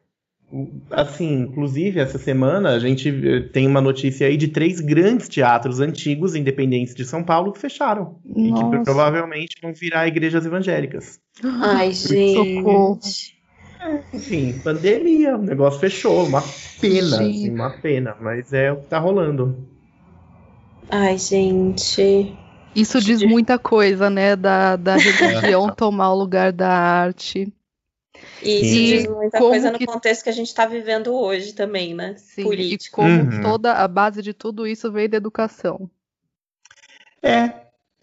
Assim, 0.89 1.41
inclusive, 1.41 1.99
essa 1.99 2.17
semana 2.17 2.69
a 2.69 2.79
gente 2.79 3.10
eh, 3.10 3.41
tem 3.41 3.67
uma 3.67 3.81
notícia 3.81 4.27
aí 4.27 4.38
de 4.38 4.47
três 4.47 4.79
grandes 4.79 5.27
teatros 5.27 5.81
antigos 5.81 6.36
independentes 6.36 6.95
de 6.95 7.03
São 7.03 7.21
Paulo 7.21 7.51
que 7.51 7.60
fecharam. 7.60 8.17
E 8.25 8.43
que 8.43 8.63
Nossa. 8.63 8.83
provavelmente 8.83 9.57
vão 9.62 9.73
virar 9.73 10.07
igrejas 10.07 10.45
evangélicas. 10.45 11.19
Ai, 11.43 11.91
gente. 11.91 12.55
Socorro. 12.62 12.99
Enfim, 14.13 14.60
pandemia, 14.63 15.36
o 15.36 15.41
negócio 15.41 15.79
fechou, 15.79 16.25
uma 16.25 16.41
pena, 16.79 17.17
assim, 17.17 17.49
uma 17.49 17.69
pena, 17.69 18.15
mas 18.19 18.51
é 18.53 18.71
o 18.71 18.77
que 18.77 18.88
tá 18.88 18.99
rolando. 18.99 19.67
Ai, 20.89 21.17
gente. 21.17 22.33
Isso 22.75 23.01
diz 23.01 23.21
muita 23.23 23.60
coisa, 23.60 24.10
né? 24.10 24.36
Da, 24.36 24.75
da 24.75 24.95
religião 24.97 25.67
É. 25.67 25.71
tomar 25.71 26.13
o 26.13 26.17
lugar 26.17 26.51
da 26.51 26.69
arte. 26.69 27.51
E 28.41 28.62
isso 28.62 28.86
diz 28.86 29.08
muita 29.08 29.39
coisa 29.39 29.71
no 29.71 29.77
que- 29.77 29.86
contexto 29.86 30.23
que 30.23 30.30
a 30.30 30.34
gente 30.34 30.47
está 30.47 30.65
vivendo 30.65 31.13
hoje 31.13 31.53
também, 31.53 31.93
né? 31.93 32.15
Sim, 32.17 32.43
Político. 32.43 33.01
E 33.01 33.03
como 33.06 33.32
Uhum. 33.32 33.41
toda 33.41 33.73
a 33.73 33.88
base 33.88 34.21
de 34.21 34.34
tudo 34.34 34.67
isso 34.67 34.91
veio 34.91 35.10
da 35.10 35.17
educação. 35.17 35.89
É, 37.21 37.51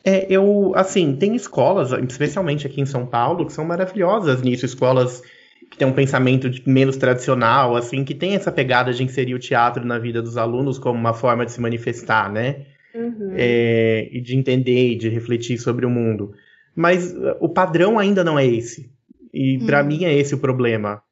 é, 0.04 0.26
eu, 0.28 0.72
assim, 0.74 1.16
tem 1.16 1.34
escolas, 1.34 1.92
especialmente 2.08 2.66
aqui 2.66 2.80
em 2.80 2.86
São 2.86 3.06
Paulo, 3.06 3.46
que 3.46 3.52
são 3.52 3.64
maravilhosas 3.64 4.42
nisso, 4.42 4.66
escolas 4.66 5.22
que 5.70 5.78
têm 5.78 5.88
um 5.88 5.92
pensamento 5.92 6.50
de- 6.50 6.62
menos 6.68 6.96
tradicional, 6.96 7.74
assim, 7.74 8.04
que 8.04 8.14
tem 8.14 8.34
essa 8.34 8.52
pegada 8.52 8.92
de 8.92 9.02
inserir 9.02 9.34
o 9.34 9.38
teatro 9.38 9.84
na 9.84 9.98
vida 9.98 10.20
dos 10.20 10.36
alunos 10.36 10.78
como 10.78 10.98
uma 10.98 11.14
forma 11.14 11.44
de 11.46 11.52
se 11.52 11.60
manifestar, 11.60 12.30
né? 12.30 12.66
Uhum. 12.94 13.32
é, 13.36 14.08
e 14.12 14.20
de 14.20 14.36
entender 14.36 14.92
e 14.92 14.96
de 14.96 15.08
refletir 15.08 15.58
sobre 15.58 15.84
o 15.84 15.90
mundo. 15.90 16.32
Mas 16.76 17.12
uh, 17.12 17.36
o 17.40 17.48
padrão 17.48 17.98
ainda 17.98 18.22
não 18.22 18.38
é 18.38 18.46
esse. 18.46 18.88
E 19.34 19.58
para 19.66 19.82
Hum. 19.82 19.86
mim 19.86 20.04
é 20.04 20.14
esse 20.14 20.34
o 20.34 20.38
problema. 20.38 21.02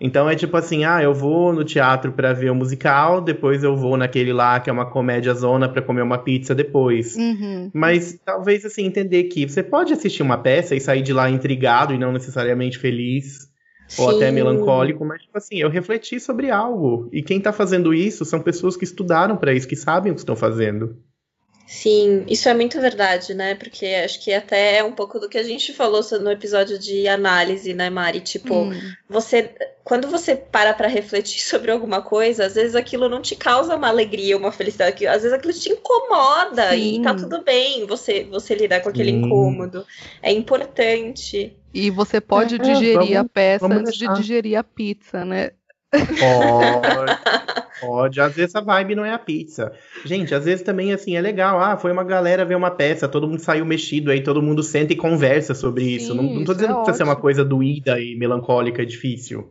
Então 0.00 0.28
é 0.30 0.36
tipo 0.36 0.56
assim, 0.56 0.84
ah, 0.84 1.02
eu 1.02 1.12
vou 1.12 1.52
no 1.52 1.64
teatro 1.64 2.12
para 2.12 2.32
ver 2.32 2.50
o 2.50 2.54
musical, 2.54 3.20
depois 3.20 3.64
eu 3.64 3.76
vou 3.76 3.96
naquele 3.96 4.32
lá 4.32 4.60
que 4.60 4.70
é 4.70 4.72
uma 4.72 4.86
comédia 4.86 5.34
zona 5.34 5.68
para 5.68 5.82
comer 5.82 6.02
uma 6.02 6.18
pizza 6.18 6.54
depois. 6.54 7.16
Uhum. 7.16 7.70
Mas 7.74 8.18
talvez 8.24 8.64
assim 8.64 8.84
entender 8.84 9.24
que 9.24 9.48
você 9.48 9.62
pode 9.62 9.92
assistir 9.92 10.22
uma 10.22 10.38
peça 10.38 10.76
e 10.76 10.80
sair 10.80 11.02
de 11.02 11.12
lá 11.12 11.28
intrigado 11.28 11.92
e 11.92 11.98
não 11.98 12.12
necessariamente 12.12 12.78
feliz 12.78 13.48
Sim. 13.88 14.02
ou 14.02 14.10
até 14.10 14.30
melancólico, 14.30 15.04
mas 15.04 15.22
tipo 15.22 15.36
assim, 15.36 15.56
eu 15.56 15.68
refleti 15.68 16.20
sobre 16.20 16.48
algo. 16.48 17.08
E 17.12 17.20
quem 17.20 17.40
tá 17.40 17.52
fazendo 17.52 17.92
isso 17.92 18.24
são 18.24 18.40
pessoas 18.40 18.76
que 18.76 18.84
estudaram 18.84 19.36
para 19.36 19.52
isso, 19.52 19.66
que 19.66 19.76
sabem 19.76 20.12
o 20.12 20.14
que 20.14 20.20
estão 20.20 20.36
fazendo. 20.36 20.96
Sim, 21.68 22.24
isso 22.26 22.48
é 22.48 22.54
muito 22.54 22.80
verdade, 22.80 23.34
né? 23.34 23.54
Porque 23.54 23.84
acho 24.02 24.24
que 24.24 24.32
até 24.32 24.78
é 24.78 24.84
um 24.84 24.90
pouco 24.90 25.20
do 25.20 25.28
que 25.28 25.36
a 25.36 25.42
gente 25.42 25.74
falou 25.74 26.00
no 26.18 26.32
episódio 26.32 26.78
de 26.78 27.06
análise, 27.06 27.74
né, 27.74 27.90
Mari? 27.90 28.20
Tipo, 28.20 28.54
hum. 28.54 28.80
você. 29.06 29.50
Quando 29.84 30.08
você 30.08 30.34
para 30.34 30.72
para 30.72 30.88
refletir 30.88 31.40
sobre 31.44 31.70
alguma 31.70 32.00
coisa, 32.00 32.46
às 32.46 32.54
vezes 32.54 32.74
aquilo 32.74 33.06
não 33.06 33.20
te 33.20 33.36
causa 33.36 33.76
uma 33.76 33.88
alegria, 33.88 34.38
uma 34.38 34.50
felicidade, 34.50 35.06
às 35.06 35.22
vezes 35.22 35.32
aquilo 35.34 35.52
te 35.52 35.68
incomoda 35.70 36.70
Sim. 36.70 37.00
e 37.00 37.02
tá 37.02 37.12
tudo 37.12 37.42
bem 37.42 37.84
você, 37.86 38.24
você 38.24 38.54
lidar 38.54 38.80
com 38.80 38.88
aquele 38.88 39.10
Sim. 39.10 39.18
incômodo. 39.18 39.84
É 40.22 40.32
importante. 40.32 41.54
E 41.74 41.90
você 41.90 42.18
pode 42.18 42.54
é, 42.54 42.58
digerir 42.58 42.94
vamos, 42.94 43.16
a 43.16 43.24
peça 43.24 43.66
antes 43.66 43.98
deixar. 43.98 44.14
de 44.14 44.20
digerir 44.22 44.58
a 44.58 44.64
pizza, 44.64 45.22
né? 45.22 45.50
Pode, 45.90 46.08
pode. 47.80 48.20
Às 48.20 48.34
vezes 48.34 48.54
a 48.54 48.60
vibe 48.60 48.94
não 48.94 49.04
é 49.04 49.12
a 49.12 49.18
pizza. 49.18 49.72
Gente, 50.04 50.34
às 50.34 50.44
vezes 50.44 50.62
também, 50.62 50.92
assim, 50.92 51.16
é 51.16 51.20
legal. 51.20 51.60
Ah, 51.60 51.76
foi 51.76 51.92
uma 51.92 52.04
galera 52.04 52.44
ver 52.44 52.56
uma 52.56 52.70
peça, 52.70 53.08
todo 53.08 53.28
mundo 53.28 53.40
saiu 53.40 53.64
mexido, 53.64 54.10
aí 54.10 54.22
todo 54.22 54.42
mundo 54.42 54.62
senta 54.62 54.92
e 54.92 54.96
conversa 54.96 55.54
sobre 55.54 55.84
Sim, 55.84 55.90
isso. 55.90 56.14
Não, 56.14 56.22
não 56.22 56.44
tô 56.44 56.54
dizendo 56.54 56.72
é 56.72 56.74
que 56.74 56.82
precisa 56.82 56.98
ser 56.98 57.02
uma 57.04 57.16
coisa 57.16 57.44
doída 57.44 58.00
e 58.00 58.16
melancólica 58.16 58.82
e 58.82 58.86
difícil. 58.86 59.50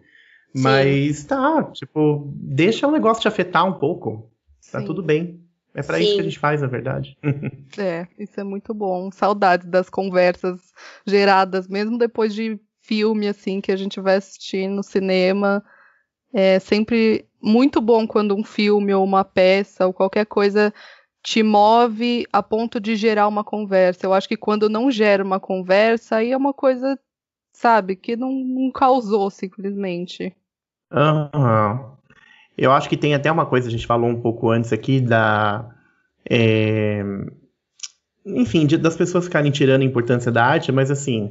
Sim. 0.55 0.63
Mas 0.63 1.23
tá, 1.25 1.63
tipo, 1.73 2.31
deixa 2.35 2.87
o 2.87 2.91
negócio 2.91 3.21
te 3.21 3.27
afetar 3.27 3.65
um 3.65 3.73
pouco. 3.73 4.31
Tá 4.71 4.79
Sim. 4.79 4.85
tudo 4.85 5.03
bem. 5.03 5.39
É 5.73 5.83
para 5.83 5.99
isso 5.99 6.15
que 6.15 6.21
a 6.21 6.23
gente 6.23 6.39
faz, 6.39 6.61
na 6.61 6.67
verdade. 6.67 7.15
é, 7.77 8.07
isso 8.17 8.39
é 8.39 8.43
muito 8.43 8.73
bom. 8.73 9.11
Saudades 9.11 9.67
das 9.67 9.89
conversas 9.89 10.59
geradas, 11.05 11.67
mesmo 11.67 11.99
depois 11.99 12.33
de 12.33 12.59
filme, 12.81 13.27
assim, 13.27 13.61
que 13.61 13.71
a 13.71 13.75
gente 13.75 13.99
vai 13.99 14.15
assistir 14.15 14.67
no 14.67 14.81
cinema 14.81 15.63
é 16.33 16.59
sempre 16.59 17.26
muito 17.41 17.79
bom 17.79 18.07
quando 18.07 18.35
um 18.35 18.43
filme 18.43 18.93
ou 18.93 19.03
uma 19.03 19.23
peça 19.23 19.85
ou 19.85 19.93
qualquer 19.93 20.25
coisa 20.25 20.73
te 21.23 21.43
move 21.43 22.25
a 22.31 22.41
ponto 22.41 22.79
de 22.79 22.95
gerar 22.95 23.27
uma 23.27 23.43
conversa. 23.43 24.05
Eu 24.05 24.13
acho 24.13 24.27
que 24.27 24.37
quando 24.37 24.69
não 24.69 24.89
gera 24.89 25.23
uma 25.23 25.39
conversa, 25.39 26.17
aí 26.17 26.31
é 26.31 26.37
uma 26.37 26.53
coisa, 26.53 26.97
sabe, 27.51 27.95
que 27.95 28.15
não, 28.15 28.31
não 28.31 28.71
causou 28.71 29.29
simplesmente. 29.29 30.35
Uhum. 30.91 31.97
Eu 32.57 32.71
acho 32.71 32.87
que 32.87 32.97
tem 32.97 33.13
até 33.13 33.31
uma 33.31 33.45
coisa, 33.45 33.67
a 33.67 33.71
gente 33.71 33.85
falou 33.85 34.09
um 34.09 34.21
pouco 34.21 34.49
antes 34.49 34.71
aqui 34.71 34.99
da. 35.01 35.69
É... 36.29 37.03
Enfim, 38.25 38.65
de, 38.65 38.77
das 38.77 38.95
pessoas 38.95 39.25
ficarem 39.25 39.51
tirando 39.51 39.81
a 39.81 39.85
importância 39.85 40.31
da 40.31 40.43
arte, 40.45 40.71
mas 40.71 40.91
assim, 40.91 41.29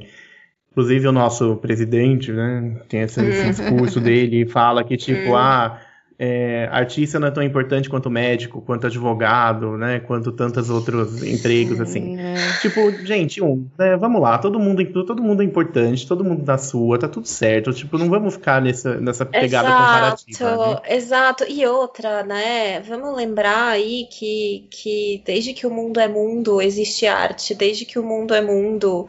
Inclusive 0.77 1.07
o 1.07 1.11
nosso 1.11 1.55
presidente, 1.55 2.31
né, 2.31 2.79
tem 2.87 3.01
esse, 3.01 3.19
esse 3.19 3.49
discurso 3.49 3.97
dele 3.99 4.43
e 4.43 4.47
fala 4.47 4.83
que 4.83 4.95
tipo, 4.95 5.29
uhum. 5.29 5.35
ah, 5.35 5.81
é, 6.19 6.67
artista 6.71 7.19
não 7.19 7.27
é 7.27 7.31
tão 7.31 7.43
importante 7.43 7.89
quanto 7.89 8.09
médico, 8.09 8.59
quanto 8.61 8.87
advogado, 8.87 9.77
né, 9.77 9.99
quanto 9.99 10.31
tantos 10.31 10.69
outros 10.69 11.21
empregos, 11.21 11.79
assim. 11.79 12.19
É. 12.19 12.35
Tipo, 12.59 12.91
gente, 13.05 13.41
um, 13.41 13.67
né, 13.77 13.95
vamos 13.97 14.19
lá, 14.19 14.37
todo 14.39 14.59
mundo, 14.59 14.83
todo 15.05 15.21
mundo 15.21 15.43
é 15.43 15.45
importante, 15.45 16.07
todo 16.07 16.23
mundo 16.23 16.43
na 16.43 16.57
sua, 16.57 16.97
tá 16.97 17.07
tudo 17.07 17.27
certo, 17.27 17.71
tipo, 17.71 17.99
não 17.99 18.09
vamos 18.09 18.33
ficar 18.33 18.59
nessa, 18.61 18.99
nessa 18.99 19.25
pegada 19.25 19.69
exato, 19.69 19.85
comparativa. 19.85 20.67
Né? 20.73 20.81
Exato, 20.95 21.45
e 21.47 21.65
outra, 21.67 22.23
né, 22.23 22.79
vamos 22.81 23.15
lembrar 23.15 23.69
aí 23.69 24.07
que, 24.09 24.67
que 24.71 25.21
desde 25.23 25.53
que 25.53 25.67
o 25.67 25.71
mundo 25.71 25.99
é 25.99 26.07
mundo, 26.07 26.59
existe 26.61 27.05
arte, 27.05 27.53
desde 27.53 27.85
que 27.85 27.99
o 27.99 28.03
mundo 28.03 28.33
é 28.33 28.41
mundo... 28.41 29.07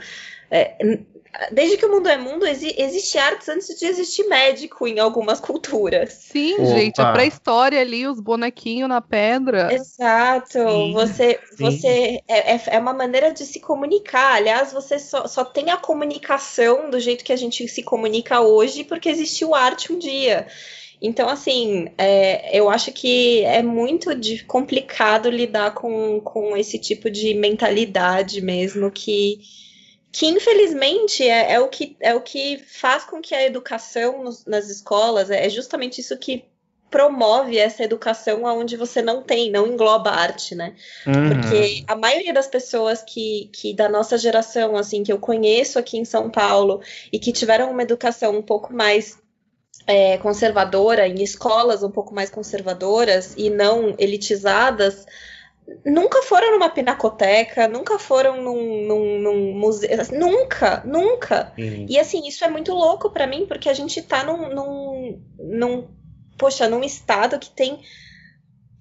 É, 0.51 0.77
Desde 1.53 1.77
que 1.77 1.85
o 1.85 1.91
mundo 1.91 2.09
é 2.09 2.17
mundo, 2.17 2.47
exi 2.47 2.75
existe 2.79 3.19
artes 3.19 3.49
antes 3.49 3.79
de 3.79 3.87
existir 3.87 4.25
médico 4.25 4.89
em 4.89 4.99
algumas 4.99 5.39
culturas. 5.39 6.13
Sim, 6.13 6.55
Opa. 6.55 6.65
gente, 6.65 7.01
a 7.01 7.13
pré-história 7.13 7.81
ali, 7.81 8.07
os 8.07 8.19
bonequinhos 8.19 8.89
na 8.89 9.01
pedra. 9.01 9.73
Exato. 9.73 10.59
Sim. 10.59 10.93
Você, 10.95 11.39
Sim. 11.51 11.65
você 11.65 12.23
é, 12.27 12.55
é, 12.55 12.63
é 12.67 12.79
uma 12.79 12.95
maneira 12.95 13.33
de 13.33 13.45
se 13.45 13.61
comunicar. 13.61 14.37
Aliás, 14.37 14.73
você 14.73 14.99
só, 14.99 15.27
só 15.27 15.45
tem 15.45 15.71
a 15.71 15.77
comunicação 15.77 16.91
do 16.91 16.99
jeito 16.99 17.25
que 17.25 17.33
a 17.33 17.37
gente 17.37 17.69
se 17.69 17.83
comunica 17.83 18.41
hoje 18.41 18.83
porque 18.83 19.09
existiu 19.09 19.55
arte 19.55 19.93
um 19.93 19.99
dia. 19.99 20.47
Então, 21.01 21.29
assim, 21.29 21.89
é, 21.97 22.59
eu 22.59 22.69
acho 22.69 22.91
que 22.91 23.45
é 23.45 23.63
muito 23.63 24.15
de, 24.15 24.43
complicado 24.45 25.31
lidar 25.31 25.73
com, 25.73 26.21
com 26.21 26.57
esse 26.57 26.79
tipo 26.79 27.09
de 27.09 27.35
mentalidade 27.35 28.41
mesmo 28.41 28.91
que 28.91 29.39
que 30.11 30.27
infelizmente 30.27 31.23
é, 31.23 31.53
é, 31.53 31.61
o 31.61 31.69
que, 31.69 31.97
é 32.01 32.15
o 32.15 32.21
que 32.21 32.59
faz 32.67 33.05
com 33.05 33.21
que 33.21 33.35
a 33.35 33.45
educação 33.45 34.25
nos, 34.25 34.45
nas 34.47 34.69
escolas 34.69 35.31
é 35.31 35.49
justamente 35.49 36.01
isso 36.01 36.17
que 36.17 36.45
promove 36.91 37.59
essa 37.59 37.83
educação 37.83 38.45
onde 38.45 38.77
você 38.77 39.03
não 39.03 39.23
tem, 39.23 39.51
não 39.51 39.67
engloba 39.67 40.11
arte, 40.11 40.55
né? 40.55 40.75
Uhum. 41.07 41.29
Porque 41.29 41.85
a 41.87 41.95
maioria 41.95 42.33
das 42.33 42.47
pessoas 42.47 43.03
que, 43.03 43.51
que 43.53 43.75
da 43.75 43.89
nossa 43.89 44.17
geração, 44.17 44.77
assim, 44.77 45.03
que 45.03 45.13
eu 45.13 45.19
conheço 45.19 45.79
aqui 45.79 45.99
em 45.99 46.05
São 46.05 46.31
Paulo 46.31 46.81
e 47.13 47.19
que 47.19 47.33
tiveram 47.33 47.71
uma 47.71 47.83
educação 47.83 48.37
um 48.37 48.43
pouco 48.43 48.73
mais 48.73 49.19
é, 49.87 50.19
conservadora, 50.19 51.07
em 51.07 51.23
escolas 51.23 51.83
um 51.83 51.91
pouco 51.91 52.15
mais 52.15 52.31
conservadoras 52.31 53.35
e 53.37 53.51
não 53.51 53.95
elitizadas, 53.99 55.07
nunca 55.85 56.23
foram 56.23 56.53
numa 56.53 56.71
pinacoteca, 56.71 57.69
nunca 57.69 57.99
foram 57.99 58.43
num, 58.43 58.87
num, 58.87 59.21
num 59.21 59.53
museu, 59.53 59.91
nunca, 60.13 60.83
nunca. 60.85 61.53
Uhum. 61.59 61.87
E 61.89 61.99
assim, 61.99 62.27
isso 62.27 62.45
é 62.45 62.49
muito 62.49 62.73
louco 62.73 63.11
para 63.11 63.27
mim, 63.27 63.47
porque 63.47 63.69
a 63.69 63.75
gente 63.75 64.03
tá 64.03 64.25
num, 64.25 64.55
num, 64.55 65.23
num, 65.39 65.89
poxa, 66.39 66.69
num 66.69 66.83
estado 66.83 67.39
que 67.39 67.51
tem 67.51 67.81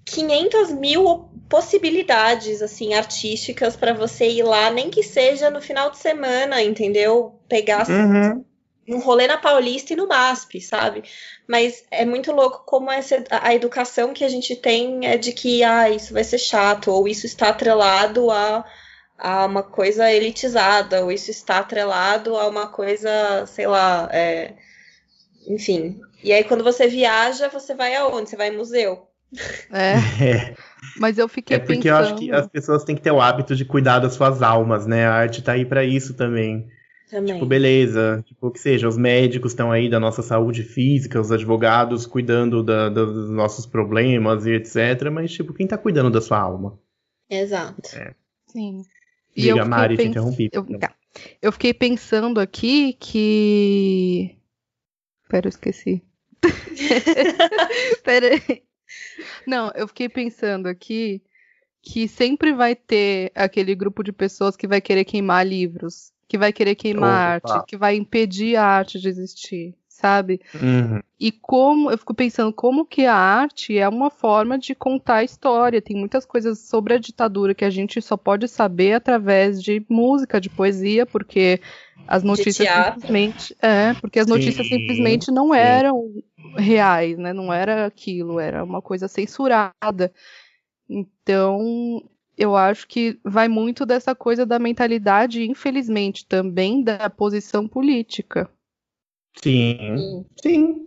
500 0.04 0.72
mil 0.72 1.28
possibilidades, 1.48 2.62
assim, 2.62 2.94
artísticas 2.94 3.76
para 3.76 3.92
você 3.92 4.28
ir 4.28 4.42
lá, 4.42 4.70
nem 4.70 4.90
que 4.90 5.02
seja 5.02 5.50
no 5.50 5.60
final 5.60 5.90
de 5.90 5.98
semana, 5.98 6.62
entendeu? 6.62 7.40
Pegar 7.48 7.88
uhum. 7.88 8.44
Um 8.88 8.98
rolê 8.98 9.26
na 9.26 9.36
Paulista 9.36 9.92
e 9.92 9.96
no 9.96 10.08
MASP, 10.08 10.60
sabe? 10.60 11.04
mas 11.48 11.82
é 11.90 12.04
muito 12.04 12.30
louco 12.30 12.62
como 12.66 12.90
essa, 12.90 13.24
a 13.30 13.54
educação 13.54 14.12
que 14.12 14.22
a 14.22 14.28
gente 14.28 14.54
tem 14.54 15.06
é 15.06 15.16
de 15.16 15.32
que 15.32 15.64
ah, 15.64 15.88
isso 15.88 16.12
vai 16.12 16.22
ser 16.22 16.38
chato, 16.38 16.90
ou 16.90 17.08
isso 17.08 17.24
está 17.24 17.48
atrelado 17.48 18.30
a, 18.30 18.62
a 19.16 19.46
uma 19.46 19.62
coisa 19.62 20.12
elitizada, 20.12 21.02
ou 21.02 21.10
isso 21.10 21.30
está 21.30 21.60
atrelado 21.60 22.36
a 22.36 22.46
uma 22.46 22.66
coisa, 22.66 23.46
sei 23.46 23.66
lá, 23.66 24.10
é, 24.12 24.52
enfim. 25.46 25.98
E 26.22 26.34
aí 26.34 26.44
quando 26.44 26.62
você 26.62 26.86
viaja, 26.86 27.48
você 27.48 27.74
vai 27.74 27.96
aonde? 27.96 28.28
Você 28.28 28.36
vai 28.36 28.48
em 28.48 28.56
museu. 28.58 29.08
É. 29.72 29.94
é. 30.22 30.54
Mas 30.98 31.16
eu 31.16 31.28
fiquei 31.28 31.56
É 31.56 31.60
porque 31.60 31.76
pensando... 31.76 31.88
eu 31.88 31.96
acho 31.96 32.14
que 32.14 32.30
as 32.30 32.46
pessoas 32.46 32.84
têm 32.84 32.94
que 32.94 33.02
ter 33.02 33.10
o 33.10 33.22
hábito 33.22 33.56
de 33.56 33.64
cuidar 33.64 34.00
das 34.00 34.12
suas 34.12 34.42
almas, 34.42 34.86
né? 34.86 35.06
A 35.06 35.14
arte 35.14 35.40
tá 35.40 35.52
aí 35.52 35.64
para 35.64 35.82
isso 35.82 36.12
também. 36.12 36.68
Também. 37.08 37.34
Tipo, 37.34 37.46
beleza. 37.46 38.22
Tipo, 38.26 38.50
que 38.50 38.60
seja, 38.60 38.86
os 38.86 38.96
médicos 38.96 39.52
estão 39.52 39.72
aí 39.72 39.88
da 39.88 39.98
nossa 39.98 40.22
saúde 40.22 40.62
física, 40.62 41.20
os 41.20 41.32
advogados 41.32 42.06
cuidando 42.06 42.62
da, 42.62 42.88
da, 42.88 43.04
dos 43.04 43.30
nossos 43.30 43.64
problemas 43.64 44.46
e 44.46 44.52
etc. 44.52 45.10
Mas, 45.10 45.32
tipo, 45.32 45.54
quem 45.54 45.66
tá 45.66 45.78
cuidando 45.78 46.10
da 46.10 46.20
sua 46.20 46.38
alma? 46.38 46.78
Exato. 47.30 47.96
É. 47.96 48.14
Sim. 48.46 48.82
E 49.34 49.42
Diga, 49.42 49.64
Mari, 49.64 49.96
pens... 49.96 50.04
te 50.04 50.10
interrompi. 50.10 50.50
Eu, 50.52 50.78
tá. 50.78 50.94
eu 51.40 51.52
fiquei 51.52 51.72
pensando 51.72 52.40
aqui 52.40 52.92
que. 52.94 54.36
Pera, 55.28 55.46
eu 55.46 55.50
esqueci. 55.50 56.02
Pera 58.04 58.34
aí. 58.34 58.62
Não, 59.46 59.70
eu 59.74 59.88
fiquei 59.88 60.08
pensando 60.08 60.66
aqui 60.66 61.22
que 61.82 62.08
sempre 62.08 62.52
vai 62.52 62.74
ter 62.74 63.30
aquele 63.34 63.74
grupo 63.74 64.02
de 64.02 64.12
pessoas 64.12 64.56
que 64.56 64.66
vai 64.66 64.80
querer 64.80 65.04
queimar 65.04 65.46
livros 65.46 66.12
que 66.28 66.36
vai 66.36 66.52
querer 66.52 66.74
queimar 66.74 67.10
a 67.10 67.32
arte, 67.34 67.66
que 67.66 67.76
vai 67.76 67.96
impedir 67.96 68.54
a 68.56 68.64
arte 68.64 69.00
de 69.00 69.08
existir, 69.08 69.74
sabe? 69.88 70.40
Uhum. 70.54 71.00
E 71.18 71.32
como 71.32 71.90
eu 71.90 71.96
fico 71.96 72.12
pensando 72.12 72.52
como 72.52 72.84
que 72.84 73.06
a 73.06 73.14
arte 73.14 73.78
é 73.78 73.88
uma 73.88 74.10
forma 74.10 74.58
de 74.58 74.74
contar 74.74 75.16
a 75.16 75.24
história. 75.24 75.80
Tem 75.80 75.96
muitas 75.96 76.26
coisas 76.26 76.58
sobre 76.60 76.94
a 76.94 76.98
ditadura 76.98 77.54
que 77.54 77.64
a 77.64 77.70
gente 77.70 78.00
só 78.02 78.16
pode 78.16 78.46
saber 78.46 78.92
através 78.92 79.62
de 79.62 79.84
música, 79.88 80.40
de 80.40 80.50
poesia, 80.50 81.06
porque 81.06 81.60
as 82.06 82.22
notícias 82.22 82.68
simplesmente 82.68 83.56
é, 83.60 83.94
porque 83.94 84.20
as 84.20 84.26
notícias 84.26 84.66
sim, 84.68 84.76
simplesmente 84.76 85.30
não 85.30 85.52
sim. 85.52 85.58
eram 85.58 86.22
reais, 86.56 87.16
né? 87.16 87.32
Não 87.32 87.50
era 87.50 87.86
aquilo, 87.86 88.38
era 88.38 88.62
uma 88.62 88.82
coisa 88.82 89.08
censurada. 89.08 90.12
Então, 90.88 92.02
eu 92.38 92.54
acho 92.56 92.86
que 92.86 93.18
vai 93.24 93.48
muito 93.48 93.84
dessa 93.84 94.14
coisa 94.14 94.46
da 94.46 94.58
mentalidade, 94.58 95.42
infelizmente, 95.42 96.24
também 96.24 96.82
da 96.82 97.10
posição 97.10 97.66
política. 97.66 98.48
Sim, 99.42 100.24
sim. 100.40 100.84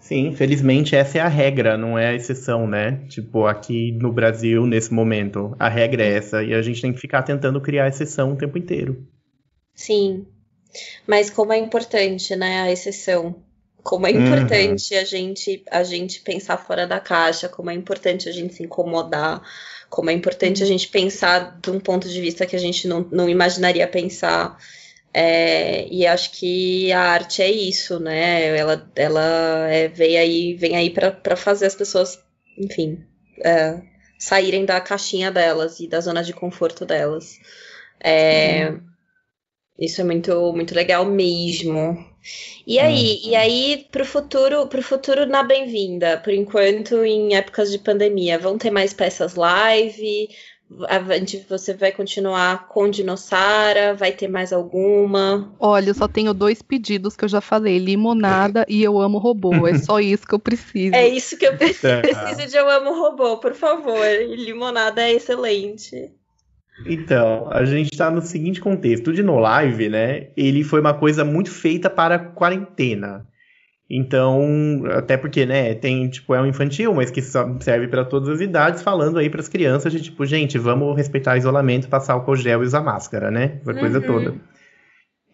Sim, 0.00 0.32
felizmente 0.32 0.94
essa 0.94 1.18
é 1.18 1.20
a 1.20 1.28
regra, 1.28 1.76
não 1.76 1.98
é 1.98 2.08
a 2.08 2.14
exceção, 2.14 2.66
né? 2.66 3.04
Tipo, 3.08 3.46
aqui 3.46 3.92
no 3.92 4.12
Brasil, 4.12 4.64
nesse 4.64 4.94
momento, 4.94 5.54
a 5.58 5.68
regra 5.68 6.04
é 6.04 6.14
essa 6.14 6.42
e 6.42 6.54
a 6.54 6.62
gente 6.62 6.80
tem 6.80 6.92
que 6.92 7.00
ficar 7.00 7.24
tentando 7.24 7.60
criar 7.60 7.88
exceção 7.88 8.32
o 8.32 8.36
tempo 8.36 8.56
inteiro. 8.56 9.06
Sim. 9.74 10.26
Mas 11.06 11.28
como 11.28 11.52
é 11.52 11.58
importante, 11.58 12.36
né, 12.36 12.60
a 12.60 12.70
exceção. 12.70 13.42
Como 13.88 14.06
é 14.06 14.10
importante 14.10 14.94
uhum. 14.94 15.00
a 15.00 15.04
gente 15.04 15.62
a 15.70 15.82
gente 15.82 16.20
pensar 16.20 16.58
fora 16.58 16.86
da 16.86 17.00
caixa, 17.00 17.48
como 17.48 17.70
é 17.70 17.74
importante 17.74 18.28
a 18.28 18.32
gente 18.32 18.52
se 18.52 18.62
incomodar, 18.62 19.40
como 19.88 20.10
é 20.10 20.12
importante 20.12 20.62
a 20.62 20.66
uhum. 20.66 20.72
gente 20.72 20.88
pensar 20.88 21.58
de 21.58 21.70
um 21.70 21.80
ponto 21.80 22.06
de 22.06 22.20
vista 22.20 22.44
que 22.44 22.54
a 22.54 22.58
gente 22.58 22.86
não, 22.86 23.08
não 23.10 23.30
imaginaria 23.30 23.88
pensar. 23.88 24.58
É, 25.14 25.88
e 25.90 26.06
acho 26.06 26.32
que 26.32 26.92
a 26.92 27.00
arte 27.00 27.40
é 27.40 27.50
isso, 27.50 27.98
né? 27.98 28.54
Ela, 28.54 28.92
ela 28.94 29.68
é, 29.70 29.88
vem 29.88 30.18
aí, 30.18 30.54
vem 30.54 30.76
aí 30.76 30.90
para 30.90 31.34
fazer 31.34 31.64
as 31.64 31.74
pessoas, 31.74 32.22
enfim, 32.58 33.02
é, 33.42 33.80
saírem 34.18 34.66
da 34.66 34.78
caixinha 34.82 35.32
delas 35.32 35.80
e 35.80 35.88
da 35.88 35.98
zona 36.02 36.22
de 36.22 36.34
conforto 36.34 36.84
delas. 36.84 37.38
É, 37.98 38.68
uhum. 38.68 38.80
Isso 39.78 40.00
é 40.00 40.04
muito, 40.04 40.52
muito 40.52 40.74
legal 40.74 41.04
mesmo. 41.04 42.04
E 42.66 42.78
aí, 42.78 43.20
uhum. 43.22 43.30
e 43.30 43.36
aí 43.36 43.86
pro 43.90 44.04
futuro, 44.04 44.66
pro 44.66 44.82
futuro 44.82 45.24
na 45.24 45.42
bem-vinda, 45.42 46.18
por 46.18 46.32
enquanto 46.32 47.04
em 47.04 47.34
épocas 47.36 47.70
de 47.70 47.78
pandemia, 47.78 48.38
vão 48.38 48.58
ter 48.58 48.70
mais 48.70 48.92
peças 48.92 49.34
live? 49.36 50.28
você 51.48 51.72
vai 51.72 51.92
continuar 51.92 52.68
com 52.68 52.90
Dinossara? 52.90 53.94
Vai 53.94 54.12
ter 54.12 54.28
mais 54.28 54.52
alguma? 54.52 55.50
Olha, 55.58 55.90
eu 55.90 55.94
só 55.94 56.06
tenho 56.06 56.34
dois 56.34 56.60
pedidos 56.60 57.16
que 57.16 57.24
eu 57.24 57.28
já 57.28 57.40
falei: 57.40 57.78
limonada 57.78 58.66
e 58.68 58.82
eu 58.82 59.00
amo 59.00 59.18
robô. 59.18 59.66
É 59.66 59.78
só 59.78 59.98
isso 60.00 60.26
que 60.26 60.34
eu 60.34 60.38
preciso. 60.38 60.94
É 60.94 61.08
isso 61.08 61.38
que 61.38 61.46
eu 61.46 61.56
preciso. 61.56 62.00
preciso 62.02 62.50
de 62.50 62.56
eu 62.56 62.68
amo 62.68 62.92
robô, 63.00 63.38
por 63.38 63.54
favor. 63.54 64.04
Limonada 64.28 65.02
é 65.02 65.14
excelente. 65.14 66.12
Então, 66.86 67.48
a 67.50 67.64
gente 67.64 67.92
está 67.92 68.10
no 68.10 68.22
seguinte 68.22 68.60
contexto: 68.60 69.08
o 69.08 69.12
Dino 69.12 69.38
Live, 69.38 69.88
né? 69.88 70.28
Ele 70.36 70.62
foi 70.62 70.80
uma 70.80 70.94
coisa 70.94 71.24
muito 71.24 71.50
feita 71.50 71.90
para 71.90 72.18
quarentena. 72.18 73.26
Então, 73.90 74.82
até 74.90 75.16
porque, 75.16 75.46
né, 75.46 75.74
tem, 75.74 76.08
tipo, 76.10 76.34
é 76.34 76.40
um 76.42 76.46
infantil, 76.46 76.94
mas 76.94 77.10
que 77.10 77.22
serve 77.22 77.88
para 77.88 78.04
todas 78.04 78.28
as 78.28 78.40
idades, 78.40 78.82
falando 78.82 79.18
aí 79.18 79.30
para 79.30 79.40
as 79.40 79.48
crianças 79.48 79.90
de 79.90 80.02
tipo, 80.02 80.26
gente, 80.26 80.58
vamos 80.58 80.94
respeitar 80.94 81.34
o 81.34 81.38
isolamento, 81.38 81.88
passar 81.88 82.16
o 82.16 82.36
gel 82.36 82.62
e 82.62 82.66
usar 82.66 82.82
máscara, 82.82 83.30
né? 83.30 83.60
A 83.66 83.72
coisa 83.72 83.98
uhum. 83.98 84.06
toda. 84.06 84.34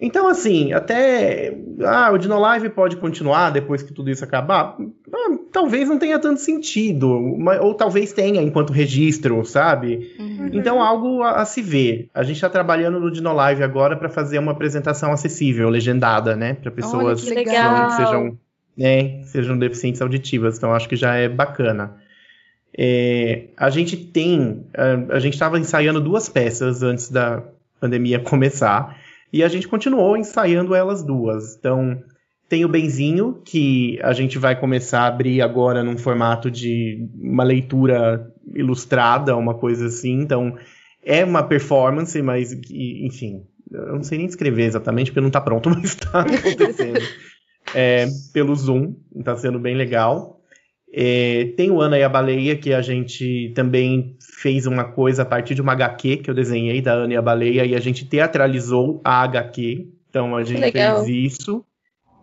Então, 0.00 0.28
assim, 0.28 0.72
até. 0.72 1.56
Ah, 1.84 2.10
o 2.12 2.18
Dino 2.18 2.38
Live 2.38 2.68
pode 2.70 2.96
continuar 2.96 3.50
depois 3.50 3.82
que 3.82 3.92
tudo 3.92 4.10
isso 4.10 4.24
acabar? 4.24 4.76
Ah, 5.12 5.36
talvez 5.52 5.88
não 5.88 5.98
tenha 5.98 6.18
tanto 6.18 6.40
sentido. 6.40 7.08
Ou 7.60 7.74
talvez 7.74 8.12
tenha 8.12 8.42
enquanto 8.42 8.72
registro, 8.72 9.44
sabe? 9.44 10.14
Uhum. 10.18 10.50
Então, 10.52 10.82
algo 10.82 11.22
a, 11.22 11.42
a, 11.42 11.44
se 11.44 11.62
ver. 11.62 12.10
A 12.12 12.22
gente 12.22 12.36
está 12.36 12.50
trabalhando 12.50 12.98
no 12.98 13.10
Dino 13.10 13.32
Live 13.32 13.62
agora 13.62 13.96
para 13.96 14.08
fazer 14.08 14.38
uma 14.38 14.52
apresentação 14.52 15.12
acessível, 15.12 15.68
legendada, 15.68 16.34
né? 16.34 16.54
Para 16.54 16.72
pessoas 16.72 17.22
que, 17.22 17.34
que, 17.34 17.90
sejam 17.96 18.36
né, 18.76 19.22
sejam 19.24 19.56
deficientes 19.56 20.02
auditivas. 20.02 20.58
Então, 20.58 20.74
acho 20.74 20.88
que 20.88 20.96
já 20.96 21.14
é 21.14 21.28
bacana. 21.28 21.96
É, 22.76 23.44
a 23.56 23.70
gente 23.70 23.96
tem. 23.96 24.66
A, 24.76 25.14
a 25.14 25.18
gente 25.20 25.34
estava 25.34 25.58
ensaiando 25.58 26.00
duas 26.00 26.28
peças 26.28 26.82
antes 26.82 27.10
da 27.10 27.42
pandemia 27.80 28.18
começar. 28.20 29.03
E 29.34 29.42
a 29.42 29.48
gente 29.48 29.66
continuou 29.66 30.16
ensaiando 30.16 30.76
elas 30.76 31.02
duas. 31.02 31.56
Então, 31.56 32.00
tem 32.48 32.64
o 32.64 32.68
Benzinho, 32.68 33.42
que 33.44 33.98
a 34.00 34.12
gente 34.12 34.38
vai 34.38 34.54
começar 34.54 35.00
a 35.00 35.06
abrir 35.08 35.42
agora 35.42 35.82
num 35.82 35.98
formato 35.98 36.48
de 36.48 37.08
uma 37.20 37.42
leitura 37.42 38.32
ilustrada, 38.54 39.36
uma 39.36 39.54
coisa 39.54 39.86
assim. 39.86 40.20
Então, 40.20 40.56
é 41.04 41.24
uma 41.24 41.42
performance, 41.42 42.22
mas, 42.22 42.52
enfim, 42.70 43.42
eu 43.72 43.96
não 43.96 44.04
sei 44.04 44.18
nem 44.18 44.28
descrever 44.28 44.66
exatamente, 44.66 45.10
porque 45.10 45.20
não 45.20 45.26
está 45.26 45.40
pronto, 45.40 45.68
mas 45.74 45.82
está 45.82 46.20
acontecendo 46.20 47.00
é, 47.74 48.06
pelo 48.32 48.54
Zoom, 48.54 48.94
está 49.16 49.34
sendo 49.34 49.58
bem 49.58 49.74
legal. 49.74 50.33
É, 50.96 51.52
tem 51.56 51.72
o 51.72 51.80
Ana 51.80 51.98
e 51.98 52.04
a 52.04 52.08
Baleia, 52.08 52.54
que 52.56 52.72
a 52.72 52.80
gente 52.80 53.52
também 53.52 54.16
fez 54.20 54.64
uma 54.64 54.84
coisa 54.84 55.22
a 55.22 55.24
partir 55.24 55.56
de 55.56 55.60
uma 55.60 55.72
HQ 55.72 56.18
que 56.18 56.30
eu 56.30 56.34
desenhei 56.34 56.80
da 56.80 56.92
Ana 56.92 57.14
e 57.14 57.16
a 57.16 57.22
Baleia, 57.22 57.64
e 57.64 57.74
a 57.74 57.80
gente 57.80 58.04
teatralizou 58.04 59.00
a 59.02 59.22
HQ. 59.22 59.88
Então 60.08 60.36
a 60.36 60.44
gente 60.44 60.70
fez 60.70 61.08
isso. 61.08 61.64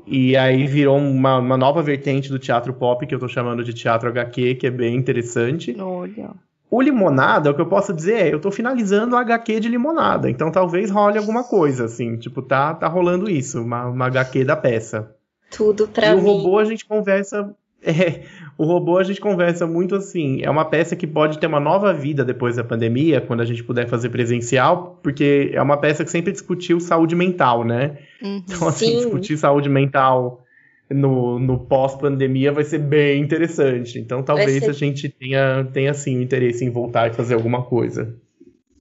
E 0.08 0.38
aí 0.38 0.66
virou 0.68 0.98
uma, 0.98 1.38
uma, 1.38 1.58
nova 1.58 1.84
vertente 1.84 2.30
do 2.30 2.40
teatro 2.40 2.74
pop, 2.74 3.06
que 3.06 3.14
eu 3.14 3.20
tô 3.20 3.28
chamando 3.28 3.62
de 3.62 3.74
teatro 3.74 4.08
HQ, 4.08 4.56
que 4.56 4.68
é 4.68 4.72
bem 4.72 4.96
interessante. 4.96 5.76
Olha. 5.78 6.32
O 6.70 6.82
Limonada, 6.82 7.52
o 7.52 7.54
que 7.54 7.60
eu 7.60 7.66
posso 7.66 7.94
dizer 7.94 8.14
é, 8.14 8.34
eu 8.34 8.40
tô 8.40 8.50
finalizando 8.50 9.18
a 9.18 9.20
HQ 9.20 9.60
de 9.60 9.68
Limonada, 9.68 10.30
então 10.30 10.50
talvez 10.50 10.90
role 10.90 11.18
alguma 11.18 11.44
coisa, 11.44 11.84
assim, 11.84 12.16
tipo, 12.16 12.42
tá, 12.42 12.74
tá 12.74 12.88
rolando 12.88 13.30
isso, 13.30 13.62
uma, 13.62 13.88
uma 13.88 14.06
HQ 14.06 14.46
da 14.46 14.56
peça. 14.56 15.14
Tudo 15.52 15.90
pra 15.90 16.08
e 16.08 16.16
mim. 16.16 16.22
o 16.22 16.24
robô 16.24 16.58
a 16.58 16.64
gente 16.64 16.86
conversa. 16.86 17.54
É, 17.84 18.22
o 18.58 18.66
robô 18.66 18.98
a 18.98 19.04
gente 19.04 19.20
conversa 19.20 19.66
muito 19.66 19.96
assim. 19.96 20.42
É 20.44 20.50
uma 20.50 20.66
peça 20.66 20.96
que 20.96 21.08
pode 21.08 21.40
ter 21.40 21.48
uma 21.48 21.60
nova 21.60 21.94
vida 21.94 22.24
depois 22.24 22.56
da 22.56 22.64
pandemia, 22.64 23.20
quando 23.20 23.42
a 23.42 23.46
gente 23.46 23.64
puder 23.64 23.88
fazer 23.88 24.10
presencial, 24.10 25.00
porque 25.02 25.50
é 25.54 25.62
uma 25.62 25.78
peça 25.78 26.04
que 26.04 26.12
sempre 26.12 26.32
discutiu 26.32 26.80
saúde 26.80 27.16
mental, 27.16 27.64
né? 27.64 27.98
Uhum, 28.22 28.44
então, 28.48 28.68
assim, 28.68 28.86
sim. 28.86 28.96
discutir 28.98 29.38
saúde 29.38 29.68
mental 29.68 30.44
no, 30.90 31.40
no 31.40 31.58
pós-pandemia 31.58 32.52
vai 32.52 32.64
ser 32.64 32.80
bem 32.80 33.22
interessante. 33.22 33.98
Então, 33.98 34.22
talvez 34.22 34.64
ser... 34.64 34.70
a 34.70 34.74
gente 34.74 35.10
tenha, 35.10 35.68
tenha 35.74 35.94
sim 35.94 36.18
o 36.18 36.22
interesse 36.22 36.64
em 36.64 36.70
voltar 36.70 37.10
e 37.10 37.14
fazer 37.14 37.34
alguma 37.34 37.64
coisa. 37.64 38.16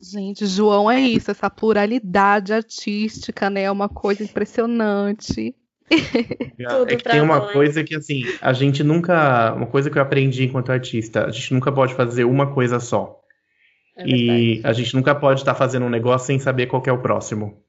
Gente, 0.02 0.46
João 0.46 0.90
é 0.90 0.98
isso, 0.98 1.30
essa 1.30 1.50
pluralidade 1.50 2.52
artística, 2.52 3.50
né? 3.50 3.64
É 3.64 3.70
uma 3.70 3.88
coisa 3.88 4.22
impressionante. 4.22 5.54
é 6.88 6.96
que 6.96 7.04
tem 7.04 7.20
uma 7.20 7.38
nós. 7.38 7.52
coisa 7.52 7.82
que, 7.82 7.94
assim, 7.94 8.22
a 8.40 8.52
gente 8.52 8.82
nunca. 8.84 9.52
Uma 9.54 9.66
coisa 9.66 9.90
que 9.90 9.98
eu 9.98 10.02
aprendi 10.02 10.44
enquanto 10.44 10.70
artista, 10.70 11.26
a 11.26 11.30
gente 11.30 11.52
nunca 11.52 11.72
pode 11.72 11.94
fazer 11.94 12.24
uma 12.24 12.52
coisa 12.52 12.78
só. 12.78 13.20
É 13.96 14.06
e 14.06 14.60
a 14.64 14.72
gente 14.72 14.94
nunca 14.94 15.14
pode 15.14 15.40
estar 15.40 15.52
tá 15.52 15.58
fazendo 15.58 15.86
um 15.86 15.90
negócio 15.90 16.26
sem 16.26 16.38
saber 16.38 16.66
qual 16.66 16.82
é 16.86 16.92
o 16.92 17.02
próximo. 17.02 17.62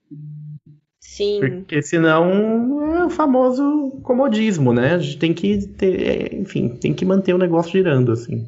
Sim. 0.99 1.39
Porque 1.39 1.81
senão 1.81 2.95
é 2.95 3.05
o 3.05 3.09
famoso 3.09 3.99
comodismo, 4.03 4.71
né? 4.71 4.93
A 4.93 4.99
gente 4.99 5.17
tem 5.17 5.33
que 5.33 5.67
ter, 5.67 6.01
é, 6.01 6.35
enfim, 6.35 6.69
tem 6.69 6.93
que 6.93 7.03
manter 7.03 7.33
o 7.33 7.37
negócio 7.37 7.71
girando, 7.71 8.11
assim. 8.11 8.47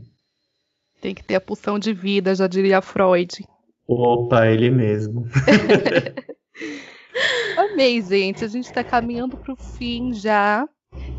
Tem 1.01 1.13
que 1.13 1.23
ter 1.23 1.35
a 1.35 1.41
pulsão 1.41 1.77
de 1.77 1.93
vida, 1.93 2.33
já 2.33 2.47
diria 2.47 2.81
Freud. 2.81 3.43
Opa, 3.85 4.47
ele 4.47 4.69
mesmo. 4.69 5.27
Amei, 7.57 8.01
gente. 8.01 8.43
A 8.43 8.47
gente 8.47 8.65
está 8.65 8.83
caminhando 8.83 9.37
para 9.37 9.53
o 9.53 9.55
fim 9.55 10.13
já. 10.13 10.67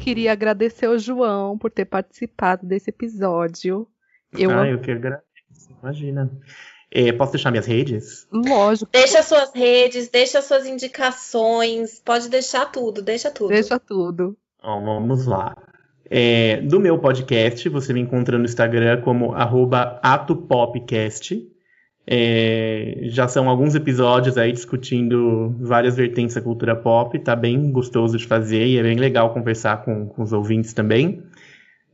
Queria 0.00 0.32
agradecer 0.32 0.86
ao 0.86 0.98
João 0.98 1.56
por 1.58 1.70
ter 1.70 1.84
participado 1.84 2.66
desse 2.66 2.90
episódio. 2.90 3.86
Eu 4.32 4.50
ah, 4.50 4.68
eu 4.68 4.80
que 4.80 4.90
agradeço. 4.90 5.24
Imagina. 5.82 6.30
É, 6.90 7.12
posso 7.12 7.32
deixar 7.32 7.50
minhas 7.50 7.66
redes? 7.66 8.26
Lógico. 8.30 8.90
Deixa 8.92 9.22
suas 9.22 9.52
redes, 9.52 10.08
deixa 10.08 10.40
suas 10.40 10.64
indicações, 10.64 11.98
pode 11.98 12.28
deixar 12.28 12.66
tudo, 12.66 13.02
deixa 13.02 13.32
tudo. 13.32 13.48
Deixa 13.48 13.80
tudo. 13.80 14.36
Bom, 14.62 14.84
vamos 14.84 15.26
lá. 15.26 15.56
É, 16.08 16.60
do 16.60 16.78
meu 16.78 16.96
podcast, 16.98 17.68
você 17.68 17.92
me 17.92 18.00
encontra 18.00 18.38
no 18.38 18.44
Instagram 18.44 19.00
como 19.00 19.34
atopopcast. 19.34 21.50
É, 22.06 22.98
já 23.04 23.26
são 23.26 23.48
alguns 23.48 23.74
episódios 23.74 24.36
aí 24.36 24.52
discutindo 24.52 25.54
várias 25.58 25.96
vertentes 25.96 26.34
da 26.34 26.42
cultura 26.42 26.76
pop, 26.76 27.18
tá 27.18 27.34
bem 27.34 27.70
gostoso 27.70 28.18
de 28.18 28.26
fazer 28.26 28.66
e 28.66 28.76
é 28.76 28.82
bem 28.82 28.96
legal 28.96 29.32
conversar 29.32 29.84
com, 29.84 30.06
com 30.06 30.22
os 30.22 30.32
ouvintes 30.32 30.74
também. 30.74 31.22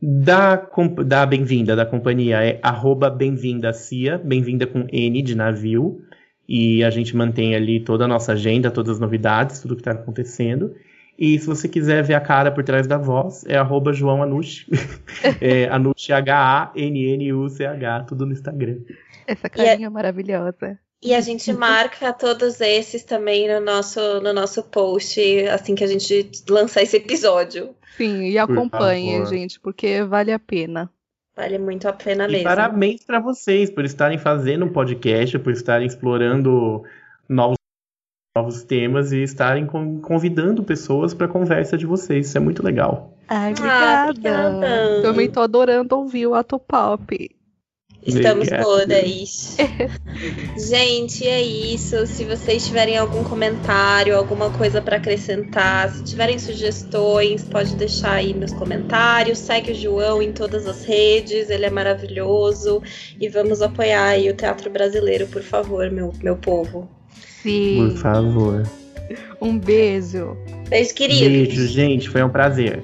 Da, 0.01 0.67
da 1.05 1.25
Bem-vinda, 1.25 1.75
da 1.75 1.85
companhia, 1.85 2.43
é 2.43 2.59
arroba 2.61 3.09
Bem-vinda 3.09 3.71
Cia, 3.71 4.17
Bem-vinda 4.17 4.65
com 4.65 4.85
N 4.91 5.21
de 5.21 5.35
navio, 5.35 6.01
e 6.49 6.83
a 6.83 6.89
gente 6.89 7.15
mantém 7.15 7.55
ali 7.55 7.79
toda 7.79 8.05
a 8.05 8.07
nossa 8.07 8.33
agenda, 8.33 8.71
todas 8.71 8.95
as 8.95 8.99
novidades, 8.99 9.61
tudo 9.61 9.75
que 9.75 9.81
está 9.81 9.91
acontecendo. 9.91 10.75
E 11.17 11.37
se 11.37 11.45
você 11.45 11.67
quiser 11.67 12.03
ver 12.03 12.15
a 12.15 12.21
cara 12.21 12.51
por 12.51 12.63
trás 12.63 12.87
da 12.87 12.97
voz, 12.97 13.45
é 13.45 13.55
arroba 13.57 13.93
João 13.93 14.23
Anush, 14.23 14.65
é 15.39 15.67
Anush 15.69 16.11
H-A-N-N-U-C-H, 16.11 18.05
tudo 18.07 18.25
no 18.25 18.33
Instagram. 18.33 18.79
Essa 19.27 19.49
carinha 19.49 19.87
a... 19.87 19.91
maravilhosa. 19.91 20.79
E 21.03 21.13
a 21.13 21.21
gente 21.21 21.51
marca 21.53 22.13
todos 22.13 22.61
esses 22.61 23.03
também 23.03 23.47
no 23.47 23.59
nosso, 23.59 24.19
no 24.21 24.33
nosso 24.33 24.63
post, 24.63 25.19
assim 25.49 25.75
que 25.75 25.83
a 25.83 25.87
gente 25.87 26.31
lançar 26.49 26.81
esse 26.81 26.97
episódio. 26.97 27.75
Sim, 27.97 28.23
e 28.29 28.37
acompanhe, 28.37 29.25
gente, 29.25 29.59
porque 29.59 30.03
vale 30.03 30.31
a 30.31 30.39
pena. 30.39 30.89
Vale 31.35 31.57
muito 31.57 31.87
a 31.87 31.93
pena 31.93 32.25
e 32.25 32.31
mesmo. 32.31 32.43
Parabéns 32.43 33.03
para 33.03 33.19
vocês 33.19 33.69
por 33.69 33.85
estarem 33.85 34.17
fazendo 34.17 34.65
um 34.65 34.71
podcast, 34.71 35.37
por 35.39 35.53
estarem 35.53 35.87
explorando 35.87 36.83
novos 37.27 37.60
novos 38.35 38.63
temas 38.63 39.11
e 39.11 39.21
estarem 39.21 39.65
convidando 39.65 40.63
pessoas 40.63 41.13
para 41.13 41.25
a 41.25 41.29
conversa 41.29 41.77
de 41.77 41.85
vocês. 41.85 42.27
Isso 42.27 42.37
é 42.37 42.41
muito 42.41 42.63
legal. 42.63 43.13
Ai, 43.27 43.51
obrigada. 43.51 43.85
Ah, 43.85 44.09
obrigada. 44.09 45.01
Também 45.01 45.29
tô 45.29 45.41
adorando 45.41 45.97
ouvir 45.97 46.27
o 46.27 46.33
Ato 46.33 46.57
Pop. 46.57 47.29
Estamos 48.03 48.47
todas. 48.47 49.57
Gente, 50.57 51.27
é 51.27 51.41
isso. 51.41 52.07
Se 52.07 52.23
vocês 52.23 52.65
tiverem 52.65 52.97
algum 52.97 53.23
comentário, 53.23 54.17
alguma 54.17 54.49
coisa 54.49 54.81
para 54.81 54.97
acrescentar, 54.97 55.91
se 55.91 56.03
tiverem 56.03 56.39
sugestões, 56.39 57.43
pode 57.43 57.75
deixar 57.75 58.13
aí 58.13 58.33
nos 58.33 58.53
comentários. 58.53 59.37
Segue 59.37 59.73
o 59.73 59.75
João 59.75 60.21
em 60.21 60.31
todas 60.31 60.65
as 60.65 60.83
redes, 60.83 61.49
ele 61.49 61.65
é 61.65 61.69
maravilhoso. 61.69 62.81
E 63.19 63.29
vamos 63.29 63.61
apoiar 63.61 64.05
aí 64.05 64.29
o 64.29 64.35
teatro 64.35 64.71
brasileiro, 64.71 65.27
por 65.27 65.43
favor, 65.43 65.91
meu, 65.91 66.11
meu 66.23 66.37
povo. 66.37 66.89
Sim. 67.41 67.89
Por 67.89 67.97
favor. 67.97 68.63
Um 69.41 69.57
beijo. 69.57 70.37
Beijo, 70.69 70.93
querido. 70.93 71.25
Beijo, 71.25 71.67
gente. 71.67 72.09
Foi 72.09 72.23
um 72.23 72.29
prazer. 72.29 72.83